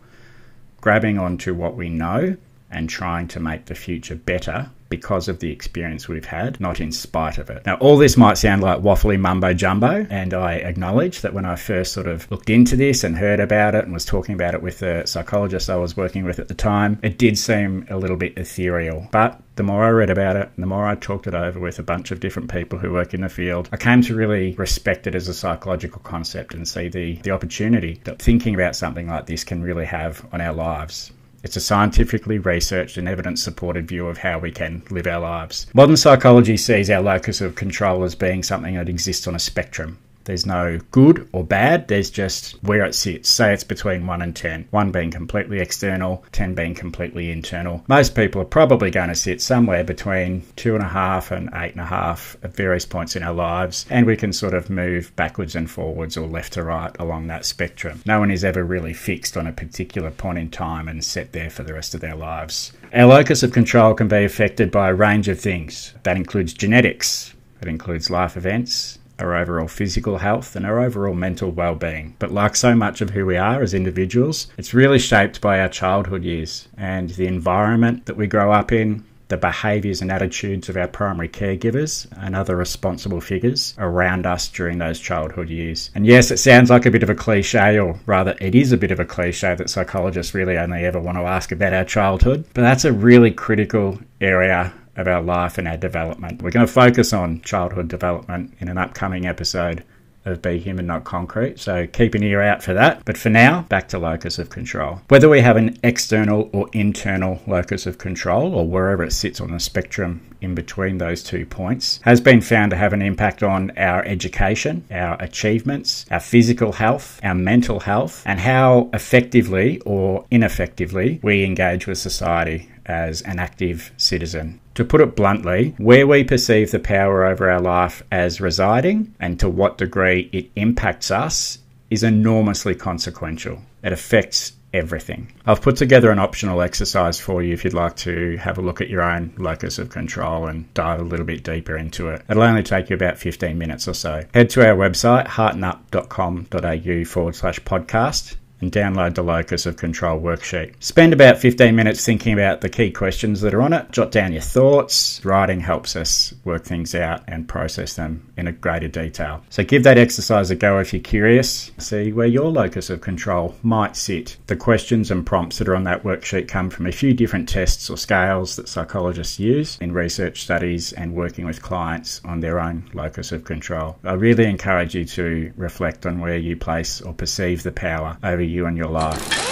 Grabbing 0.81 1.19
onto 1.19 1.53
what 1.53 1.75
we 1.75 1.89
know 1.89 2.37
and 2.71 2.89
trying 2.89 3.27
to 3.29 3.39
make 3.39 3.65
the 3.65 3.75
future 3.75 4.15
better 4.15 4.71
because 4.97 5.27
of 5.27 5.39
the 5.39 5.51
experience 5.51 6.07
we've 6.07 6.23
had, 6.25 6.59
not 6.59 6.79
in 6.79 6.91
spite 6.91 7.39
of 7.39 7.49
it. 7.49 7.65
Now, 7.65 7.77
all 7.77 7.97
this 7.97 8.15
might 8.15 8.37
sound 8.37 8.61
like 8.61 8.79
waffly 8.81 9.19
mumbo 9.19 9.51
jumbo, 9.51 10.05
and 10.11 10.35
I 10.35 10.53
acknowledge 10.57 11.21
that 11.21 11.33
when 11.33 11.45
I 11.45 11.55
first 11.55 11.93
sort 11.93 12.05
of 12.05 12.29
looked 12.29 12.51
into 12.51 12.75
this 12.75 13.03
and 13.03 13.17
heard 13.17 13.39
about 13.39 13.73
it 13.73 13.85
and 13.85 13.91
was 13.91 14.05
talking 14.05 14.35
about 14.35 14.53
it 14.53 14.61
with 14.61 14.77
the 14.79 15.03
psychologist 15.07 15.67
I 15.67 15.77
was 15.77 15.97
working 15.97 16.25
with 16.25 16.37
at 16.37 16.47
the 16.47 16.53
time, 16.53 16.99
it 17.01 17.17
did 17.17 17.39
seem 17.39 17.87
a 17.89 17.97
little 17.97 18.17
bit 18.17 18.37
ethereal. 18.37 19.07
But 19.11 19.41
the 19.55 19.63
more 19.63 19.83
I 19.83 19.89
read 19.89 20.11
about 20.11 20.35
it, 20.35 20.51
the 20.59 20.67
more 20.67 20.85
I 20.85 20.93
talked 20.93 21.25
it 21.25 21.33
over 21.33 21.59
with 21.59 21.79
a 21.79 21.83
bunch 21.83 22.11
of 22.11 22.19
different 22.19 22.51
people 22.51 22.77
who 22.77 22.91
work 22.91 23.15
in 23.15 23.21
the 23.21 23.29
field, 23.29 23.69
I 23.71 23.77
came 23.77 24.03
to 24.03 24.15
really 24.15 24.53
respect 24.53 25.07
it 25.07 25.15
as 25.15 25.27
a 25.27 25.33
psychological 25.33 26.01
concept 26.01 26.53
and 26.53 26.67
see 26.67 26.87
the, 26.87 27.15
the 27.23 27.31
opportunity 27.31 27.99
that 28.03 28.21
thinking 28.21 28.53
about 28.53 28.75
something 28.75 29.07
like 29.07 29.25
this 29.25 29.43
can 29.43 29.63
really 29.63 29.85
have 29.85 30.23
on 30.31 30.39
our 30.39 30.53
lives. 30.53 31.11
It's 31.43 31.57
a 31.57 31.59
scientifically 31.59 32.39
researched 32.39 32.95
and 32.95 33.07
evidence 33.07 33.43
supported 33.43 33.87
view 33.87 34.07
of 34.07 34.19
how 34.19 34.39
we 34.39 34.49
can 34.49 34.81
live 34.89 35.07
our 35.07 35.19
lives. 35.19 35.67
Modern 35.73 35.97
psychology 35.97 36.55
sees 36.55 36.89
our 36.89 37.01
locus 37.01 37.41
of 37.41 37.55
control 37.55 38.03
as 38.05 38.15
being 38.15 38.43
something 38.43 38.75
that 38.75 38.87
exists 38.87 39.27
on 39.27 39.35
a 39.35 39.39
spectrum. 39.39 39.97
There's 40.25 40.45
no 40.45 40.79
good 40.91 41.27
or 41.33 41.43
bad, 41.43 41.87
there's 41.87 42.09
just 42.09 42.51
where 42.63 42.85
it 42.85 42.95
sits. 42.95 43.29
Say 43.29 43.53
it's 43.53 43.63
between 43.63 44.07
1 44.07 44.21
and 44.21 44.35
10, 44.35 44.67
1 44.71 44.91
being 44.91 45.11
completely 45.11 45.59
external, 45.59 46.23
10 46.31 46.53
being 46.53 46.75
completely 46.75 47.31
internal. 47.31 47.83
Most 47.87 48.15
people 48.15 48.41
are 48.41 48.45
probably 48.45 48.91
going 48.91 49.09
to 49.09 49.15
sit 49.15 49.41
somewhere 49.41 49.83
between 49.83 50.41
2.5 50.57 51.31
and 51.31 51.51
8.5 51.51 52.43
at 52.43 52.55
various 52.55 52.85
points 52.85 53.15
in 53.15 53.23
our 53.23 53.33
lives, 53.33 53.85
and 53.89 54.05
we 54.05 54.15
can 54.15 54.33
sort 54.33 54.53
of 54.53 54.69
move 54.69 55.13
backwards 55.15 55.55
and 55.55 55.69
forwards 55.69 56.17
or 56.17 56.27
left 56.27 56.53
to 56.53 56.63
right 56.63 56.95
along 56.99 57.27
that 57.27 57.45
spectrum. 57.45 58.01
No 58.05 58.19
one 58.19 58.31
is 58.31 58.43
ever 58.43 58.63
really 58.63 58.93
fixed 58.93 59.37
on 59.37 59.47
a 59.47 59.51
particular 59.53 60.11
point 60.11 60.37
in 60.37 60.49
time 60.49 60.87
and 60.87 61.03
set 61.03 61.33
there 61.33 61.49
for 61.49 61.63
the 61.63 61.73
rest 61.73 61.93
of 61.95 62.01
their 62.01 62.15
lives. 62.15 62.71
Our 62.93 63.05
locus 63.05 63.43
of 63.43 63.51
control 63.51 63.93
can 63.93 64.07
be 64.07 64.23
affected 64.23 64.71
by 64.71 64.89
a 64.89 64.93
range 64.93 65.27
of 65.27 65.39
things. 65.39 65.93
That 66.03 66.17
includes 66.17 66.53
genetics, 66.53 67.33
that 67.59 67.69
includes 67.69 68.09
life 68.09 68.37
events, 68.37 68.99
our 69.19 69.35
overall 69.35 69.67
physical 69.67 70.17
health, 70.17 70.55
and 70.55 70.65
our 70.65 70.79
overall 70.79 71.13
mental 71.13 71.51
well 71.51 71.75
being. 71.75 72.15
But 72.19 72.31
like 72.31 72.55
so 72.55 72.75
much 72.75 73.01
of 73.01 73.11
who 73.11 73.25
we 73.25 73.37
are 73.37 73.61
as 73.61 73.73
individuals, 73.73 74.47
it's 74.57 74.73
really 74.73 74.99
shaped 74.99 75.41
by 75.41 75.59
our 75.59 75.69
childhood 75.69 76.23
years 76.23 76.67
and 76.77 77.09
the 77.11 77.27
environment 77.27 78.05
that 78.05 78.17
we 78.17 78.27
grow 78.27 78.51
up 78.51 78.71
in, 78.71 79.03
the 79.33 79.37
behaviours 79.37 80.01
and 80.01 80.11
attitudes 80.11 80.69
of 80.69 80.77
our 80.77 80.87
primary 80.87 81.27
caregivers 81.27 82.05
and 82.17 82.35
other 82.35 82.55
responsible 82.55 83.19
figures 83.19 83.73
around 83.79 84.27
us 84.27 84.47
during 84.47 84.77
those 84.77 84.99
childhood 84.99 85.49
years. 85.49 85.89
And 85.95 86.05
yes, 86.05 86.29
it 86.29 86.37
sounds 86.37 86.69
like 86.69 86.85
a 86.85 86.91
bit 86.91 87.01
of 87.01 87.09
a 87.09 87.15
cliche, 87.15 87.79
or 87.79 87.99
rather, 88.05 88.35
it 88.39 88.53
is 88.53 88.71
a 88.71 88.77
bit 88.77 88.91
of 88.91 88.99
a 88.99 89.05
cliche 89.05 89.55
that 89.55 89.71
psychologists 89.71 90.35
really 90.35 90.57
only 90.57 90.85
ever 90.85 90.99
want 90.99 91.17
to 91.17 91.23
ask 91.23 91.51
about 91.51 91.73
our 91.73 91.85
childhood, 91.85 92.45
but 92.53 92.61
that's 92.61 92.85
a 92.85 92.93
really 92.93 93.31
critical 93.31 93.97
area 94.21 94.71
of 94.95 95.07
our 95.07 95.21
life 95.21 95.57
and 95.57 95.67
our 95.67 95.77
development. 95.77 96.41
We're 96.41 96.51
going 96.51 96.65
to 96.65 96.71
focus 96.71 97.13
on 97.13 97.41
childhood 97.41 97.87
development 97.87 98.53
in 98.59 98.67
an 98.67 98.77
upcoming 98.77 99.25
episode 99.25 99.83
of 100.25 100.41
Be 100.41 100.57
Human 100.57 100.87
Not 100.87 101.03
Concrete, 101.03 101.59
so 101.59 101.85
keep 101.87 102.15
an 102.15 102.23
ear 102.23 102.41
out 102.41 102.63
for 102.63 102.73
that. 102.73 103.03
But 103.03 103.17
for 103.17 103.29
now, 103.29 103.63
back 103.63 103.89
to 103.89 103.99
locus 103.99 104.39
of 104.39 104.49
control. 104.49 105.01
Whether 105.09 105.27
we 105.27 105.41
have 105.41 105.57
an 105.57 105.77
external 105.83 106.49
or 106.53 106.69
internal 106.71 107.41
locus 107.45 107.85
of 107.85 107.97
control, 107.97 108.55
or 108.55 108.65
wherever 108.65 109.03
it 109.03 109.11
sits 109.11 109.41
on 109.41 109.51
the 109.51 109.59
spectrum 109.59 110.32
in 110.43 110.53
between 110.53 110.97
those 110.97 111.23
two 111.23 111.45
points, 111.45 111.99
has 112.03 112.21
been 112.21 112.41
found 112.41 112.71
to 112.71 112.77
have 112.77 112.93
an 112.93 113.01
impact 113.01 113.41
on 113.41 113.71
our 113.77 114.03
education, 114.05 114.85
our 114.91 115.15
achievements, 115.21 116.05
our 116.11 116.19
physical 116.19 116.73
health, 116.73 117.19
our 117.23 117.35
mental 117.35 117.79
health, 117.79 118.21
and 118.25 118.39
how 118.39 118.89
effectively 118.93 119.79
or 119.85 120.25
ineffectively 120.29 121.19
we 121.23 121.43
engage 121.43 121.87
with 121.87 121.97
society 121.97 122.69
as 122.85 123.21
an 123.21 123.39
active 123.39 123.91
citizen. 123.97 124.59
To 124.75 124.83
put 124.83 125.01
it 125.01 125.15
bluntly, 125.15 125.75
where 125.77 126.07
we 126.07 126.23
perceive 126.23 126.71
the 126.71 126.79
power 126.79 127.25
over 127.25 127.49
our 127.49 127.61
life 127.61 128.03
as 128.11 128.41
residing 128.41 129.13
and 129.19 129.39
to 129.39 129.47
what 129.47 129.77
degree 129.77 130.29
it 130.31 130.49
impacts 130.55 131.11
us 131.11 131.59
is 131.89 132.03
enormously 132.03 132.73
consequential. 132.73 133.61
It 133.83 133.93
affects 133.93 134.53
everything. 134.73 135.31
I've 135.45 135.61
put 135.61 135.75
together 135.75 136.11
an 136.11 136.19
optional 136.19 136.61
exercise 136.61 137.19
for 137.19 137.43
you 137.43 137.53
if 137.53 137.63
you'd 137.63 137.73
like 137.73 137.95
to 137.97 138.37
have 138.37 138.57
a 138.57 138.61
look 138.61 138.81
at 138.81 138.89
your 138.89 139.01
own 139.01 139.33
locus 139.37 139.77
of 139.79 139.89
control 139.89 140.47
and 140.47 140.71
dive 140.73 140.99
a 140.99 141.03
little 141.03 141.25
bit 141.25 141.43
deeper 141.43 141.77
into 141.77 142.09
it. 142.09 142.23
It'll 142.29 142.43
only 142.43 142.63
take 142.63 142.89
you 142.89 142.95
about 142.95 143.17
15 143.17 143.57
minutes 143.57 143.87
or 143.87 143.93
so. 143.93 144.23
Head 144.33 144.49
to 144.51 144.67
our 144.67 144.75
website, 144.75 145.27
heartenup.com.au 145.27 147.05
forward 147.05 147.35
slash 147.35 147.59
podcast 147.61 148.35
and 148.63 148.71
download 148.71 149.15
the 149.15 149.21
locus 149.21 149.65
of 149.65 149.77
control 149.77 150.19
worksheet. 150.19 150.73
Spend 150.79 151.13
about 151.13 151.37
15 151.37 151.75
minutes 151.75 152.05
thinking 152.05 152.33
about 152.33 152.61
the 152.61 152.69
key 152.69 152.89
questions 152.91 153.41
that 153.41 153.53
are 153.53 153.61
on 153.61 153.73
it. 153.73 153.91
Jot 153.91 154.11
down 154.11 154.31
your 154.31 154.41
thoughts. 154.41 155.23
Writing 155.23 155.59
helps 155.59 155.95
us 155.95 156.33
work 156.45 156.63
things 156.63 156.95
out 156.95 157.23
and 157.27 157.47
process 157.47 157.95
them 157.95 158.31
in 158.37 158.47
a 158.47 158.51
greater 158.51 158.87
detail. 158.87 159.43
So 159.49 159.63
give 159.63 159.83
that 159.83 159.97
exercise 159.97 160.49
a 160.49 160.55
go 160.55 160.79
if 160.79 160.93
you're 160.93 161.01
curious. 161.01 161.71
See 161.77 162.11
where 162.11 162.27
your 162.27 162.49
locus 162.49 162.89
of 162.89 163.01
control 163.01 163.55
might 163.61 163.95
sit. 163.95 164.37
The 164.47 164.55
questions 164.55 165.11
and 165.11 165.25
prompts 165.25 165.57
that 165.57 165.67
are 165.67 165.75
on 165.75 165.83
that 165.83 166.03
worksheet 166.03 166.47
come 166.47 166.69
from 166.69 166.87
a 166.87 166.91
few 166.91 167.13
different 167.13 167.49
tests 167.49 167.89
or 167.89 167.97
scales 167.97 168.55
that 168.55 168.69
psychologists 168.69 169.39
use 169.39 169.77
in 169.79 169.91
research 169.91 170.41
studies 170.41 170.93
and 170.93 171.13
working 171.13 171.45
with 171.45 171.61
clients 171.61 172.21
on 172.23 172.39
their 172.39 172.59
own 172.59 172.89
locus 172.93 173.31
of 173.31 173.43
control. 173.43 173.97
I 174.03 174.13
really 174.13 174.45
encourage 174.45 174.95
you 174.95 175.05
to 175.05 175.51
reflect 175.57 176.05
on 176.05 176.19
where 176.19 176.37
you 176.37 176.55
place 176.55 177.01
or 177.01 177.13
perceive 177.13 177.63
the 177.63 177.71
power 177.71 178.17
over 178.23 178.41
you 178.53 178.65
and 178.65 178.77
your 178.77 178.87
life. 178.87 179.43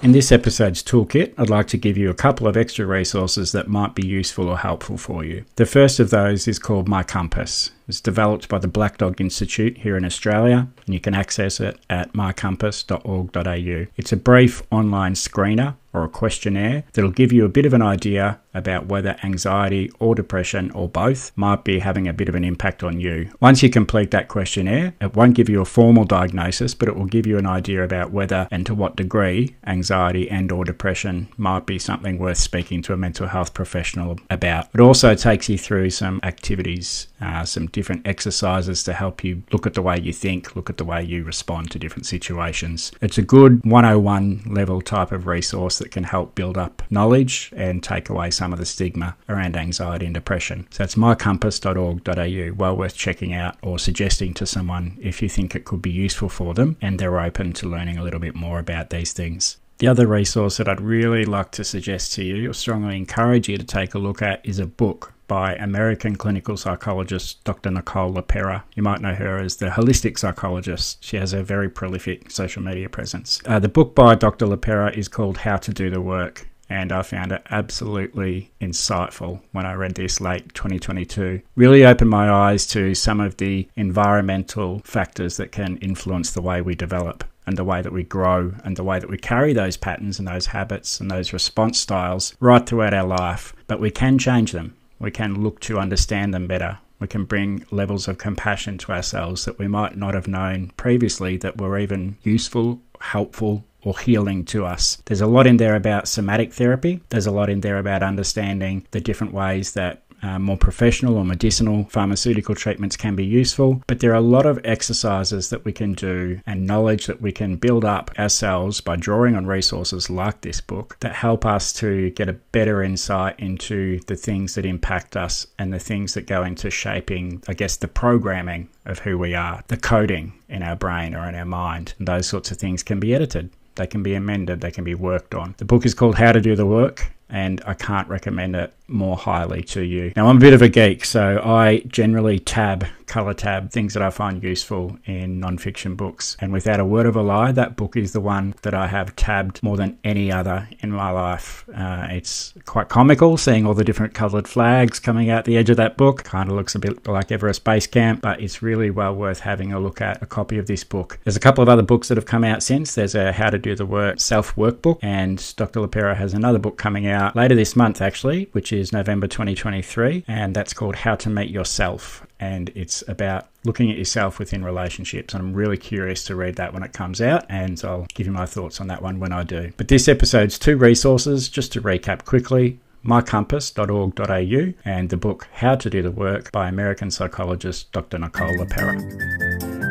In 0.00 0.12
this 0.12 0.30
episode's 0.30 0.80
toolkit, 0.80 1.34
I'd 1.36 1.50
like 1.50 1.66
to 1.68 1.76
give 1.76 1.98
you 1.98 2.08
a 2.08 2.14
couple 2.14 2.46
of 2.46 2.56
extra 2.56 2.86
resources 2.86 3.50
that 3.50 3.66
might 3.66 3.96
be 3.96 4.06
useful 4.06 4.48
or 4.48 4.56
helpful 4.56 4.96
for 4.96 5.24
you. 5.24 5.44
The 5.56 5.66
first 5.66 5.98
of 5.98 6.10
those 6.10 6.46
is 6.46 6.60
called 6.60 6.88
MyCompass. 6.88 7.72
It's 7.88 8.00
developed 8.00 8.48
by 8.48 8.58
the 8.58 8.68
Black 8.68 8.98
Dog 8.98 9.20
Institute 9.20 9.78
here 9.78 9.96
in 9.96 10.04
Australia, 10.04 10.68
and 10.86 10.94
you 10.94 11.00
can 11.00 11.14
access 11.14 11.58
it 11.58 11.80
at 11.90 12.12
mycompass.org.au. 12.12 13.86
It's 13.96 14.12
a 14.12 14.16
brief 14.16 14.62
online 14.70 15.14
screener 15.14 15.74
or 15.92 16.04
a 16.04 16.08
questionnaire 16.08 16.84
that'll 16.92 17.10
give 17.10 17.32
you 17.32 17.44
a 17.44 17.48
bit 17.48 17.66
of 17.66 17.74
an 17.74 17.82
idea 17.82 18.38
about 18.58 18.86
whether 18.86 19.16
anxiety 19.22 19.90
or 19.98 20.14
depression 20.14 20.70
or 20.72 20.88
both 20.88 21.32
might 21.36 21.64
be 21.64 21.78
having 21.78 22.08
a 22.08 22.12
bit 22.12 22.28
of 22.28 22.34
an 22.34 22.44
impact 22.44 22.82
on 22.82 23.00
you. 23.00 23.30
Once 23.40 23.62
you 23.62 23.70
complete 23.70 24.10
that 24.10 24.28
questionnaire, 24.28 24.94
it 25.00 25.14
won't 25.14 25.34
give 25.34 25.48
you 25.48 25.60
a 25.60 25.64
formal 25.64 26.04
diagnosis, 26.04 26.74
but 26.74 26.88
it 26.88 26.96
will 26.96 27.06
give 27.06 27.26
you 27.26 27.38
an 27.38 27.46
idea 27.46 27.82
about 27.82 28.10
whether 28.10 28.48
and 28.50 28.66
to 28.66 28.74
what 28.74 28.96
degree 28.96 29.54
anxiety 29.66 30.28
and 30.30 30.50
or 30.52 30.64
depression 30.64 31.28
might 31.36 31.66
be 31.66 31.78
something 31.78 32.18
worth 32.18 32.38
speaking 32.38 32.82
to 32.82 32.92
a 32.92 32.96
mental 32.96 33.28
health 33.28 33.54
professional 33.54 34.18
about. 34.30 34.68
It 34.74 34.80
also 34.80 35.14
takes 35.14 35.48
you 35.48 35.56
through 35.56 35.90
some 35.90 36.20
activities, 36.22 37.08
uh, 37.20 37.44
some 37.44 37.66
different 37.68 38.06
exercises 38.06 38.82
to 38.84 38.92
help 38.92 39.22
you 39.22 39.42
look 39.52 39.66
at 39.66 39.74
the 39.74 39.82
way 39.82 39.98
you 40.00 40.12
think, 40.12 40.56
look 40.56 40.68
at 40.68 40.76
the 40.76 40.84
way 40.84 41.02
you 41.02 41.24
respond 41.24 41.70
to 41.70 41.78
different 41.78 42.06
situations. 42.06 42.92
It's 43.00 43.18
a 43.18 43.22
good 43.22 43.64
101 43.64 44.42
level 44.46 44.80
type 44.80 45.12
of 45.12 45.26
resource 45.26 45.78
that 45.78 45.90
can 45.90 46.04
help 46.04 46.34
build 46.34 46.58
up 46.58 46.82
knowledge 46.90 47.52
and 47.56 47.82
take 47.82 48.08
away 48.08 48.30
some 48.30 48.47
of 48.52 48.58
the 48.58 48.66
stigma 48.66 49.16
around 49.28 49.56
anxiety 49.56 50.06
and 50.06 50.14
depression. 50.14 50.66
So 50.70 50.84
it's 50.84 50.94
mycompass.org.au, 50.94 52.54
well 52.54 52.76
worth 52.76 52.96
checking 52.96 53.34
out 53.34 53.56
or 53.62 53.78
suggesting 53.78 54.34
to 54.34 54.46
someone 54.46 54.98
if 55.00 55.22
you 55.22 55.28
think 55.28 55.54
it 55.54 55.64
could 55.64 55.82
be 55.82 55.90
useful 55.90 56.28
for 56.28 56.54
them 56.54 56.76
and 56.80 56.98
they're 56.98 57.20
open 57.20 57.52
to 57.54 57.68
learning 57.68 57.98
a 57.98 58.02
little 58.02 58.20
bit 58.20 58.34
more 58.34 58.58
about 58.58 58.90
these 58.90 59.12
things. 59.12 59.58
The 59.78 59.86
other 59.86 60.08
resource 60.08 60.56
that 60.56 60.68
I'd 60.68 60.80
really 60.80 61.24
like 61.24 61.52
to 61.52 61.62
suggest 61.62 62.12
to 62.14 62.24
you 62.24 62.50
or 62.50 62.52
strongly 62.52 62.96
encourage 62.96 63.48
you 63.48 63.56
to 63.58 63.64
take 63.64 63.94
a 63.94 63.98
look 63.98 64.20
at 64.20 64.44
is 64.44 64.58
a 64.58 64.66
book 64.66 65.12
by 65.28 65.54
American 65.54 66.16
clinical 66.16 66.56
psychologist 66.56 67.44
Dr. 67.44 67.70
Nicole 67.70 68.12
LePera. 68.12 68.64
You 68.74 68.82
might 68.82 69.00
know 69.00 69.14
her 69.14 69.38
as 69.38 69.56
the 69.56 69.66
holistic 69.66 70.18
psychologist. 70.18 71.04
She 71.04 71.16
has 71.18 71.32
a 71.32 71.44
very 71.44 71.68
prolific 71.68 72.30
social 72.30 72.62
media 72.62 72.88
presence. 72.88 73.40
Uh, 73.46 73.60
the 73.60 73.68
book 73.68 73.94
by 73.94 74.16
Dr. 74.16 74.46
LePera 74.46 74.96
is 74.96 75.06
called 75.06 75.38
How 75.38 75.58
to 75.58 75.72
Do 75.72 75.90
the 75.90 76.00
Work. 76.00 76.48
And 76.70 76.92
I 76.92 77.02
found 77.02 77.32
it 77.32 77.46
absolutely 77.50 78.52
insightful 78.60 79.40
when 79.52 79.64
I 79.64 79.72
read 79.74 79.94
this 79.94 80.20
late 80.20 80.52
2022. 80.54 81.40
Really 81.56 81.84
opened 81.84 82.10
my 82.10 82.30
eyes 82.30 82.66
to 82.68 82.94
some 82.94 83.20
of 83.20 83.38
the 83.38 83.68
environmental 83.76 84.80
factors 84.84 85.38
that 85.38 85.52
can 85.52 85.78
influence 85.78 86.32
the 86.32 86.42
way 86.42 86.60
we 86.60 86.74
develop 86.74 87.24
and 87.46 87.56
the 87.56 87.64
way 87.64 87.80
that 87.80 87.92
we 87.92 88.02
grow 88.02 88.52
and 88.64 88.76
the 88.76 88.84
way 88.84 88.98
that 88.98 89.08
we 89.08 89.16
carry 89.16 89.54
those 89.54 89.78
patterns 89.78 90.18
and 90.18 90.28
those 90.28 90.46
habits 90.46 91.00
and 91.00 91.10
those 91.10 91.32
response 91.32 91.78
styles 91.80 92.36
right 92.40 92.66
throughout 92.66 92.92
our 92.92 93.06
life. 93.06 93.54
But 93.66 93.80
we 93.80 93.90
can 93.90 94.18
change 94.18 94.52
them. 94.52 94.76
We 94.98 95.10
can 95.10 95.42
look 95.42 95.60
to 95.60 95.78
understand 95.78 96.34
them 96.34 96.46
better. 96.46 96.78
We 97.00 97.06
can 97.06 97.24
bring 97.24 97.64
levels 97.70 98.08
of 98.08 98.18
compassion 98.18 98.76
to 98.78 98.92
ourselves 98.92 99.44
that 99.44 99.58
we 99.58 99.68
might 99.68 99.96
not 99.96 100.14
have 100.14 100.28
known 100.28 100.72
previously 100.76 101.36
that 101.38 101.58
were 101.58 101.78
even 101.78 102.18
useful, 102.22 102.82
helpful, 103.00 103.64
or 103.82 103.98
healing 103.98 104.44
to 104.46 104.64
us. 104.64 105.00
There's 105.06 105.20
a 105.20 105.26
lot 105.26 105.46
in 105.46 105.56
there 105.56 105.76
about 105.76 106.08
somatic 106.08 106.52
therapy. 106.52 107.00
There's 107.10 107.26
a 107.26 107.30
lot 107.30 107.50
in 107.50 107.60
there 107.60 107.78
about 107.78 108.02
understanding 108.02 108.86
the 108.90 109.00
different 109.00 109.32
ways 109.32 109.72
that 109.72 110.02
uh, 110.22 110.38
more 110.38 110.56
professional 110.56 111.16
or 111.16 111.24
medicinal 111.24 111.84
pharmaceutical 111.84 112.54
treatments 112.54 112.96
can 112.96 113.14
be 113.14 113.24
useful, 113.24 113.82
but 113.86 114.00
there 114.00 114.10
are 114.10 114.16
a 114.16 114.20
lot 114.20 114.46
of 114.46 114.60
exercises 114.64 115.50
that 115.50 115.64
we 115.64 115.72
can 115.72 115.92
do 115.92 116.40
and 116.46 116.66
knowledge 116.66 117.06
that 117.06 117.22
we 117.22 117.32
can 117.32 117.56
build 117.56 117.84
up 117.84 118.10
ourselves 118.18 118.80
by 118.80 118.96
drawing 118.96 119.36
on 119.36 119.46
resources 119.46 120.10
like 120.10 120.40
this 120.40 120.60
book 120.60 120.96
that 121.00 121.14
help 121.14 121.46
us 121.46 121.72
to 121.72 122.10
get 122.10 122.28
a 122.28 122.32
better 122.32 122.82
insight 122.82 123.38
into 123.38 124.00
the 124.06 124.16
things 124.16 124.54
that 124.54 124.66
impact 124.66 125.16
us 125.16 125.46
and 125.58 125.72
the 125.72 125.78
things 125.78 126.14
that 126.14 126.26
go 126.26 126.42
into 126.42 126.70
shaping, 126.70 127.42
I 127.46 127.54
guess, 127.54 127.76
the 127.76 127.88
programming 127.88 128.68
of 128.86 128.98
who 129.00 129.18
we 129.18 129.34
are, 129.34 129.62
the 129.68 129.76
coding 129.76 130.32
in 130.48 130.62
our 130.62 130.76
brain 130.76 131.14
or 131.14 131.28
in 131.28 131.34
our 131.34 131.44
mind. 131.44 131.94
And 131.98 132.08
those 132.08 132.26
sorts 132.26 132.50
of 132.50 132.56
things 132.56 132.82
can 132.82 132.98
be 132.98 133.14
edited. 133.14 133.50
They 133.78 133.86
can 133.86 134.02
be 134.02 134.14
amended, 134.14 134.60
they 134.60 134.72
can 134.72 134.84
be 134.84 134.94
worked 134.94 135.34
on. 135.34 135.54
The 135.58 135.64
book 135.64 135.86
is 135.86 135.94
called 135.94 136.16
How 136.16 136.32
to 136.32 136.40
Do 136.40 136.56
the 136.56 136.66
Work, 136.66 137.12
and 137.28 137.62
I 137.64 137.74
can't 137.74 138.08
recommend 138.08 138.56
it 138.56 138.74
more 138.88 139.16
highly 139.16 139.62
to 139.62 139.82
you. 139.82 140.12
Now, 140.16 140.28
I'm 140.28 140.38
a 140.38 140.40
bit 140.40 140.54
of 140.54 140.62
a 140.62 140.68
geek, 140.68 141.04
so 141.04 141.40
I 141.44 141.80
generally 141.86 142.38
tab, 142.38 142.86
color 143.06 143.34
tab, 143.34 143.70
things 143.70 143.94
that 143.94 144.02
I 144.02 144.10
find 144.10 144.42
useful 144.42 144.98
in 145.04 145.40
nonfiction 145.40 145.96
books. 145.96 146.36
And 146.40 146.52
without 146.52 146.80
a 146.80 146.84
word 146.84 147.06
of 147.06 147.16
a 147.16 147.22
lie, 147.22 147.52
that 147.52 147.76
book 147.76 147.96
is 147.96 148.12
the 148.12 148.20
one 148.20 148.54
that 148.62 148.74
I 148.74 148.86
have 148.86 149.14
tabbed 149.16 149.62
more 149.62 149.76
than 149.76 149.98
any 150.04 150.32
other 150.32 150.68
in 150.80 150.90
my 150.90 151.10
life. 151.10 151.68
Uh, 151.74 152.06
it's 152.10 152.54
quite 152.64 152.88
comical 152.88 153.36
seeing 153.36 153.66
all 153.66 153.74
the 153.74 153.84
different 153.84 154.14
colored 154.14 154.48
flags 154.48 154.98
coming 154.98 155.30
out 155.30 155.44
the 155.44 155.56
edge 155.56 155.70
of 155.70 155.76
that 155.76 155.96
book. 155.96 156.24
Kind 156.24 156.50
of 156.50 156.56
looks 156.56 156.74
a 156.74 156.78
bit 156.78 157.06
like 157.06 157.30
Everest 157.30 157.64
Base 157.64 157.86
Camp, 157.86 158.22
but 158.22 158.40
it's 158.40 158.62
really 158.62 158.90
well 158.90 159.14
worth 159.14 159.40
having 159.40 159.72
a 159.72 159.80
look 159.80 160.00
at 160.00 160.22
a 160.22 160.26
copy 160.26 160.58
of 160.58 160.66
this 160.66 160.84
book. 160.84 161.18
There's 161.24 161.36
a 161.36 161.40
couple 161.40 161.62
of 161.62 161.68
other 161.68 161.82
books 161.82 162.08
that 162.08 162.16
have 162.16 162.26
come 162.26 162.44
out 162.44 162.62
since. 162.62 162.94
There's 162.94 163.14
a 163.14 163.32
How 163.32 163.50
to 163.50 163.58
Do 163.58 163.74
the 163.74 163.86
Work 163.86 164.20
self 164.20 164.54
workbook, 164.56 164.98
and 165.02 165.54
Dr. 165.56 165.80
LePera 165.80 166.16
has 166.16 166.34
another 166.34 166.58
book 166.58 166.78
coming 166.78 167.06
out 167.06 167.36
later 167.36 167.54
this 167.54 167.76
month, 167.76 168.00
actually, 168.00 168.48
which 168.52 168.72
is 168.78 168.92
November 168.92 169.26
2023, 169.26 170.24
and 170.28 170.54
that's 170.54 170.72
called 170.72 170.96
How 170.96 171.14
to 171.16 171.28
Meet 171.28 171.50
Yourself. 171.50 172.26
And 172.40 172.70
it's 172.74 173.02
about 173.08 173.48
looking 173.64 173.90
at 173.90 173.98
yourself 173.98 174.38
within 174.38 174.64
relationships. 174.64 175.34
And 175.34 175.42
I'm 175.42 175.52
really 175.52 175.76
curious 175.76 176.24
to 176.24 176.36
read 176.36 176.56
that 176.56 176.72
when 176.72 176.82
it 176.82 176.92
comes 176.92 177.20
out, 177.20 177.44
and 177.48 177.80
I'll 177.84 178.06
give 178.14 178.26
you 178.26 178.32
my 178.32 178.46
thoughts 178.46 178.80
on 178.80 178.86
that 178.86 179.02
one 179.02 179.20
when 179.20 179.32
I 179.32 179.42
do. 179.42 179.72
But 179.76 179.88
this 179.88 180.08
episode's 180.08 180.58
two 180.58 180.76
resources, 180.76 181.48
just 181.48 181.72
to 181.72 181.82
recap 181.82 182.24
quickly 182.24 182.78
mycompass.org.au 183.04 184.74
and 184.84 185.08
the 185.08 185.16
book 185.16 185.48
How 185.52 185.76
to 185.76 185.88
Do 185.88 186.02
the 186.02 186.10
Work 186.10 186.52
by 186.52 186.68
American 186.68 187.10
psychologist 187.10 187.92
Dr. 187.92 188.18
Nicole 188.18 188.56
LePera. 188.56 189.88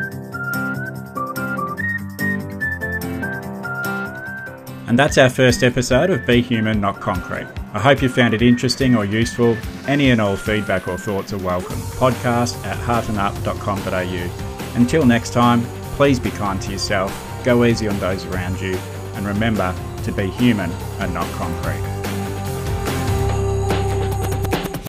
And 4.88 4.98
that's 4.98 5.18
our 5.18 5.28
first 5.28 5.62
episode 5.62 6.10
of 6.10 6.26
Be 6.26 6.40
Human, 6.40 6.80
Not 6.80 7.00
Concrete. 7.00 7.57
I 7.78 7.80
hope 7.80 8.02
you 8.02 8.08
found 8.08 8.34
it 8.34 8.42
interesting 8.42 8.96
or 8.96 9.04
useful. 9.04 9.56
Any 9.86 10.10
and 10.10 10.20
all 10.20 10.36
feedback 10.36 10.88
or 10.88 10.98
thoughts 10.98 11.32
are 11.32 11.38
welcome. 11.38 11.76
Podcast 11.76 12.60
at 12.66 12.76
heartenup.com.au. 12.76 14.76
Until 14.76 15.06
next 15.06 15.32
time, 15.32 15.62
please 15.94 16.18
be 16.18 16.30
kind 16.30 16.60
to 16.62 16.72
yourself, 16.72 17.14
go 17.44 17.64
easy 17.64 17.86
on 17.86 17.96
those 18.00 18.26
around 18.26 18.60
you, 18.60 18.76
and 19.14 19.24
remember 19.24 19.72
to 20.02 20.10
be 20.10 20.26
human 20.26 20.72
and 20.98 21.14
not 21.14 21.30
concrete. 21.34 21.97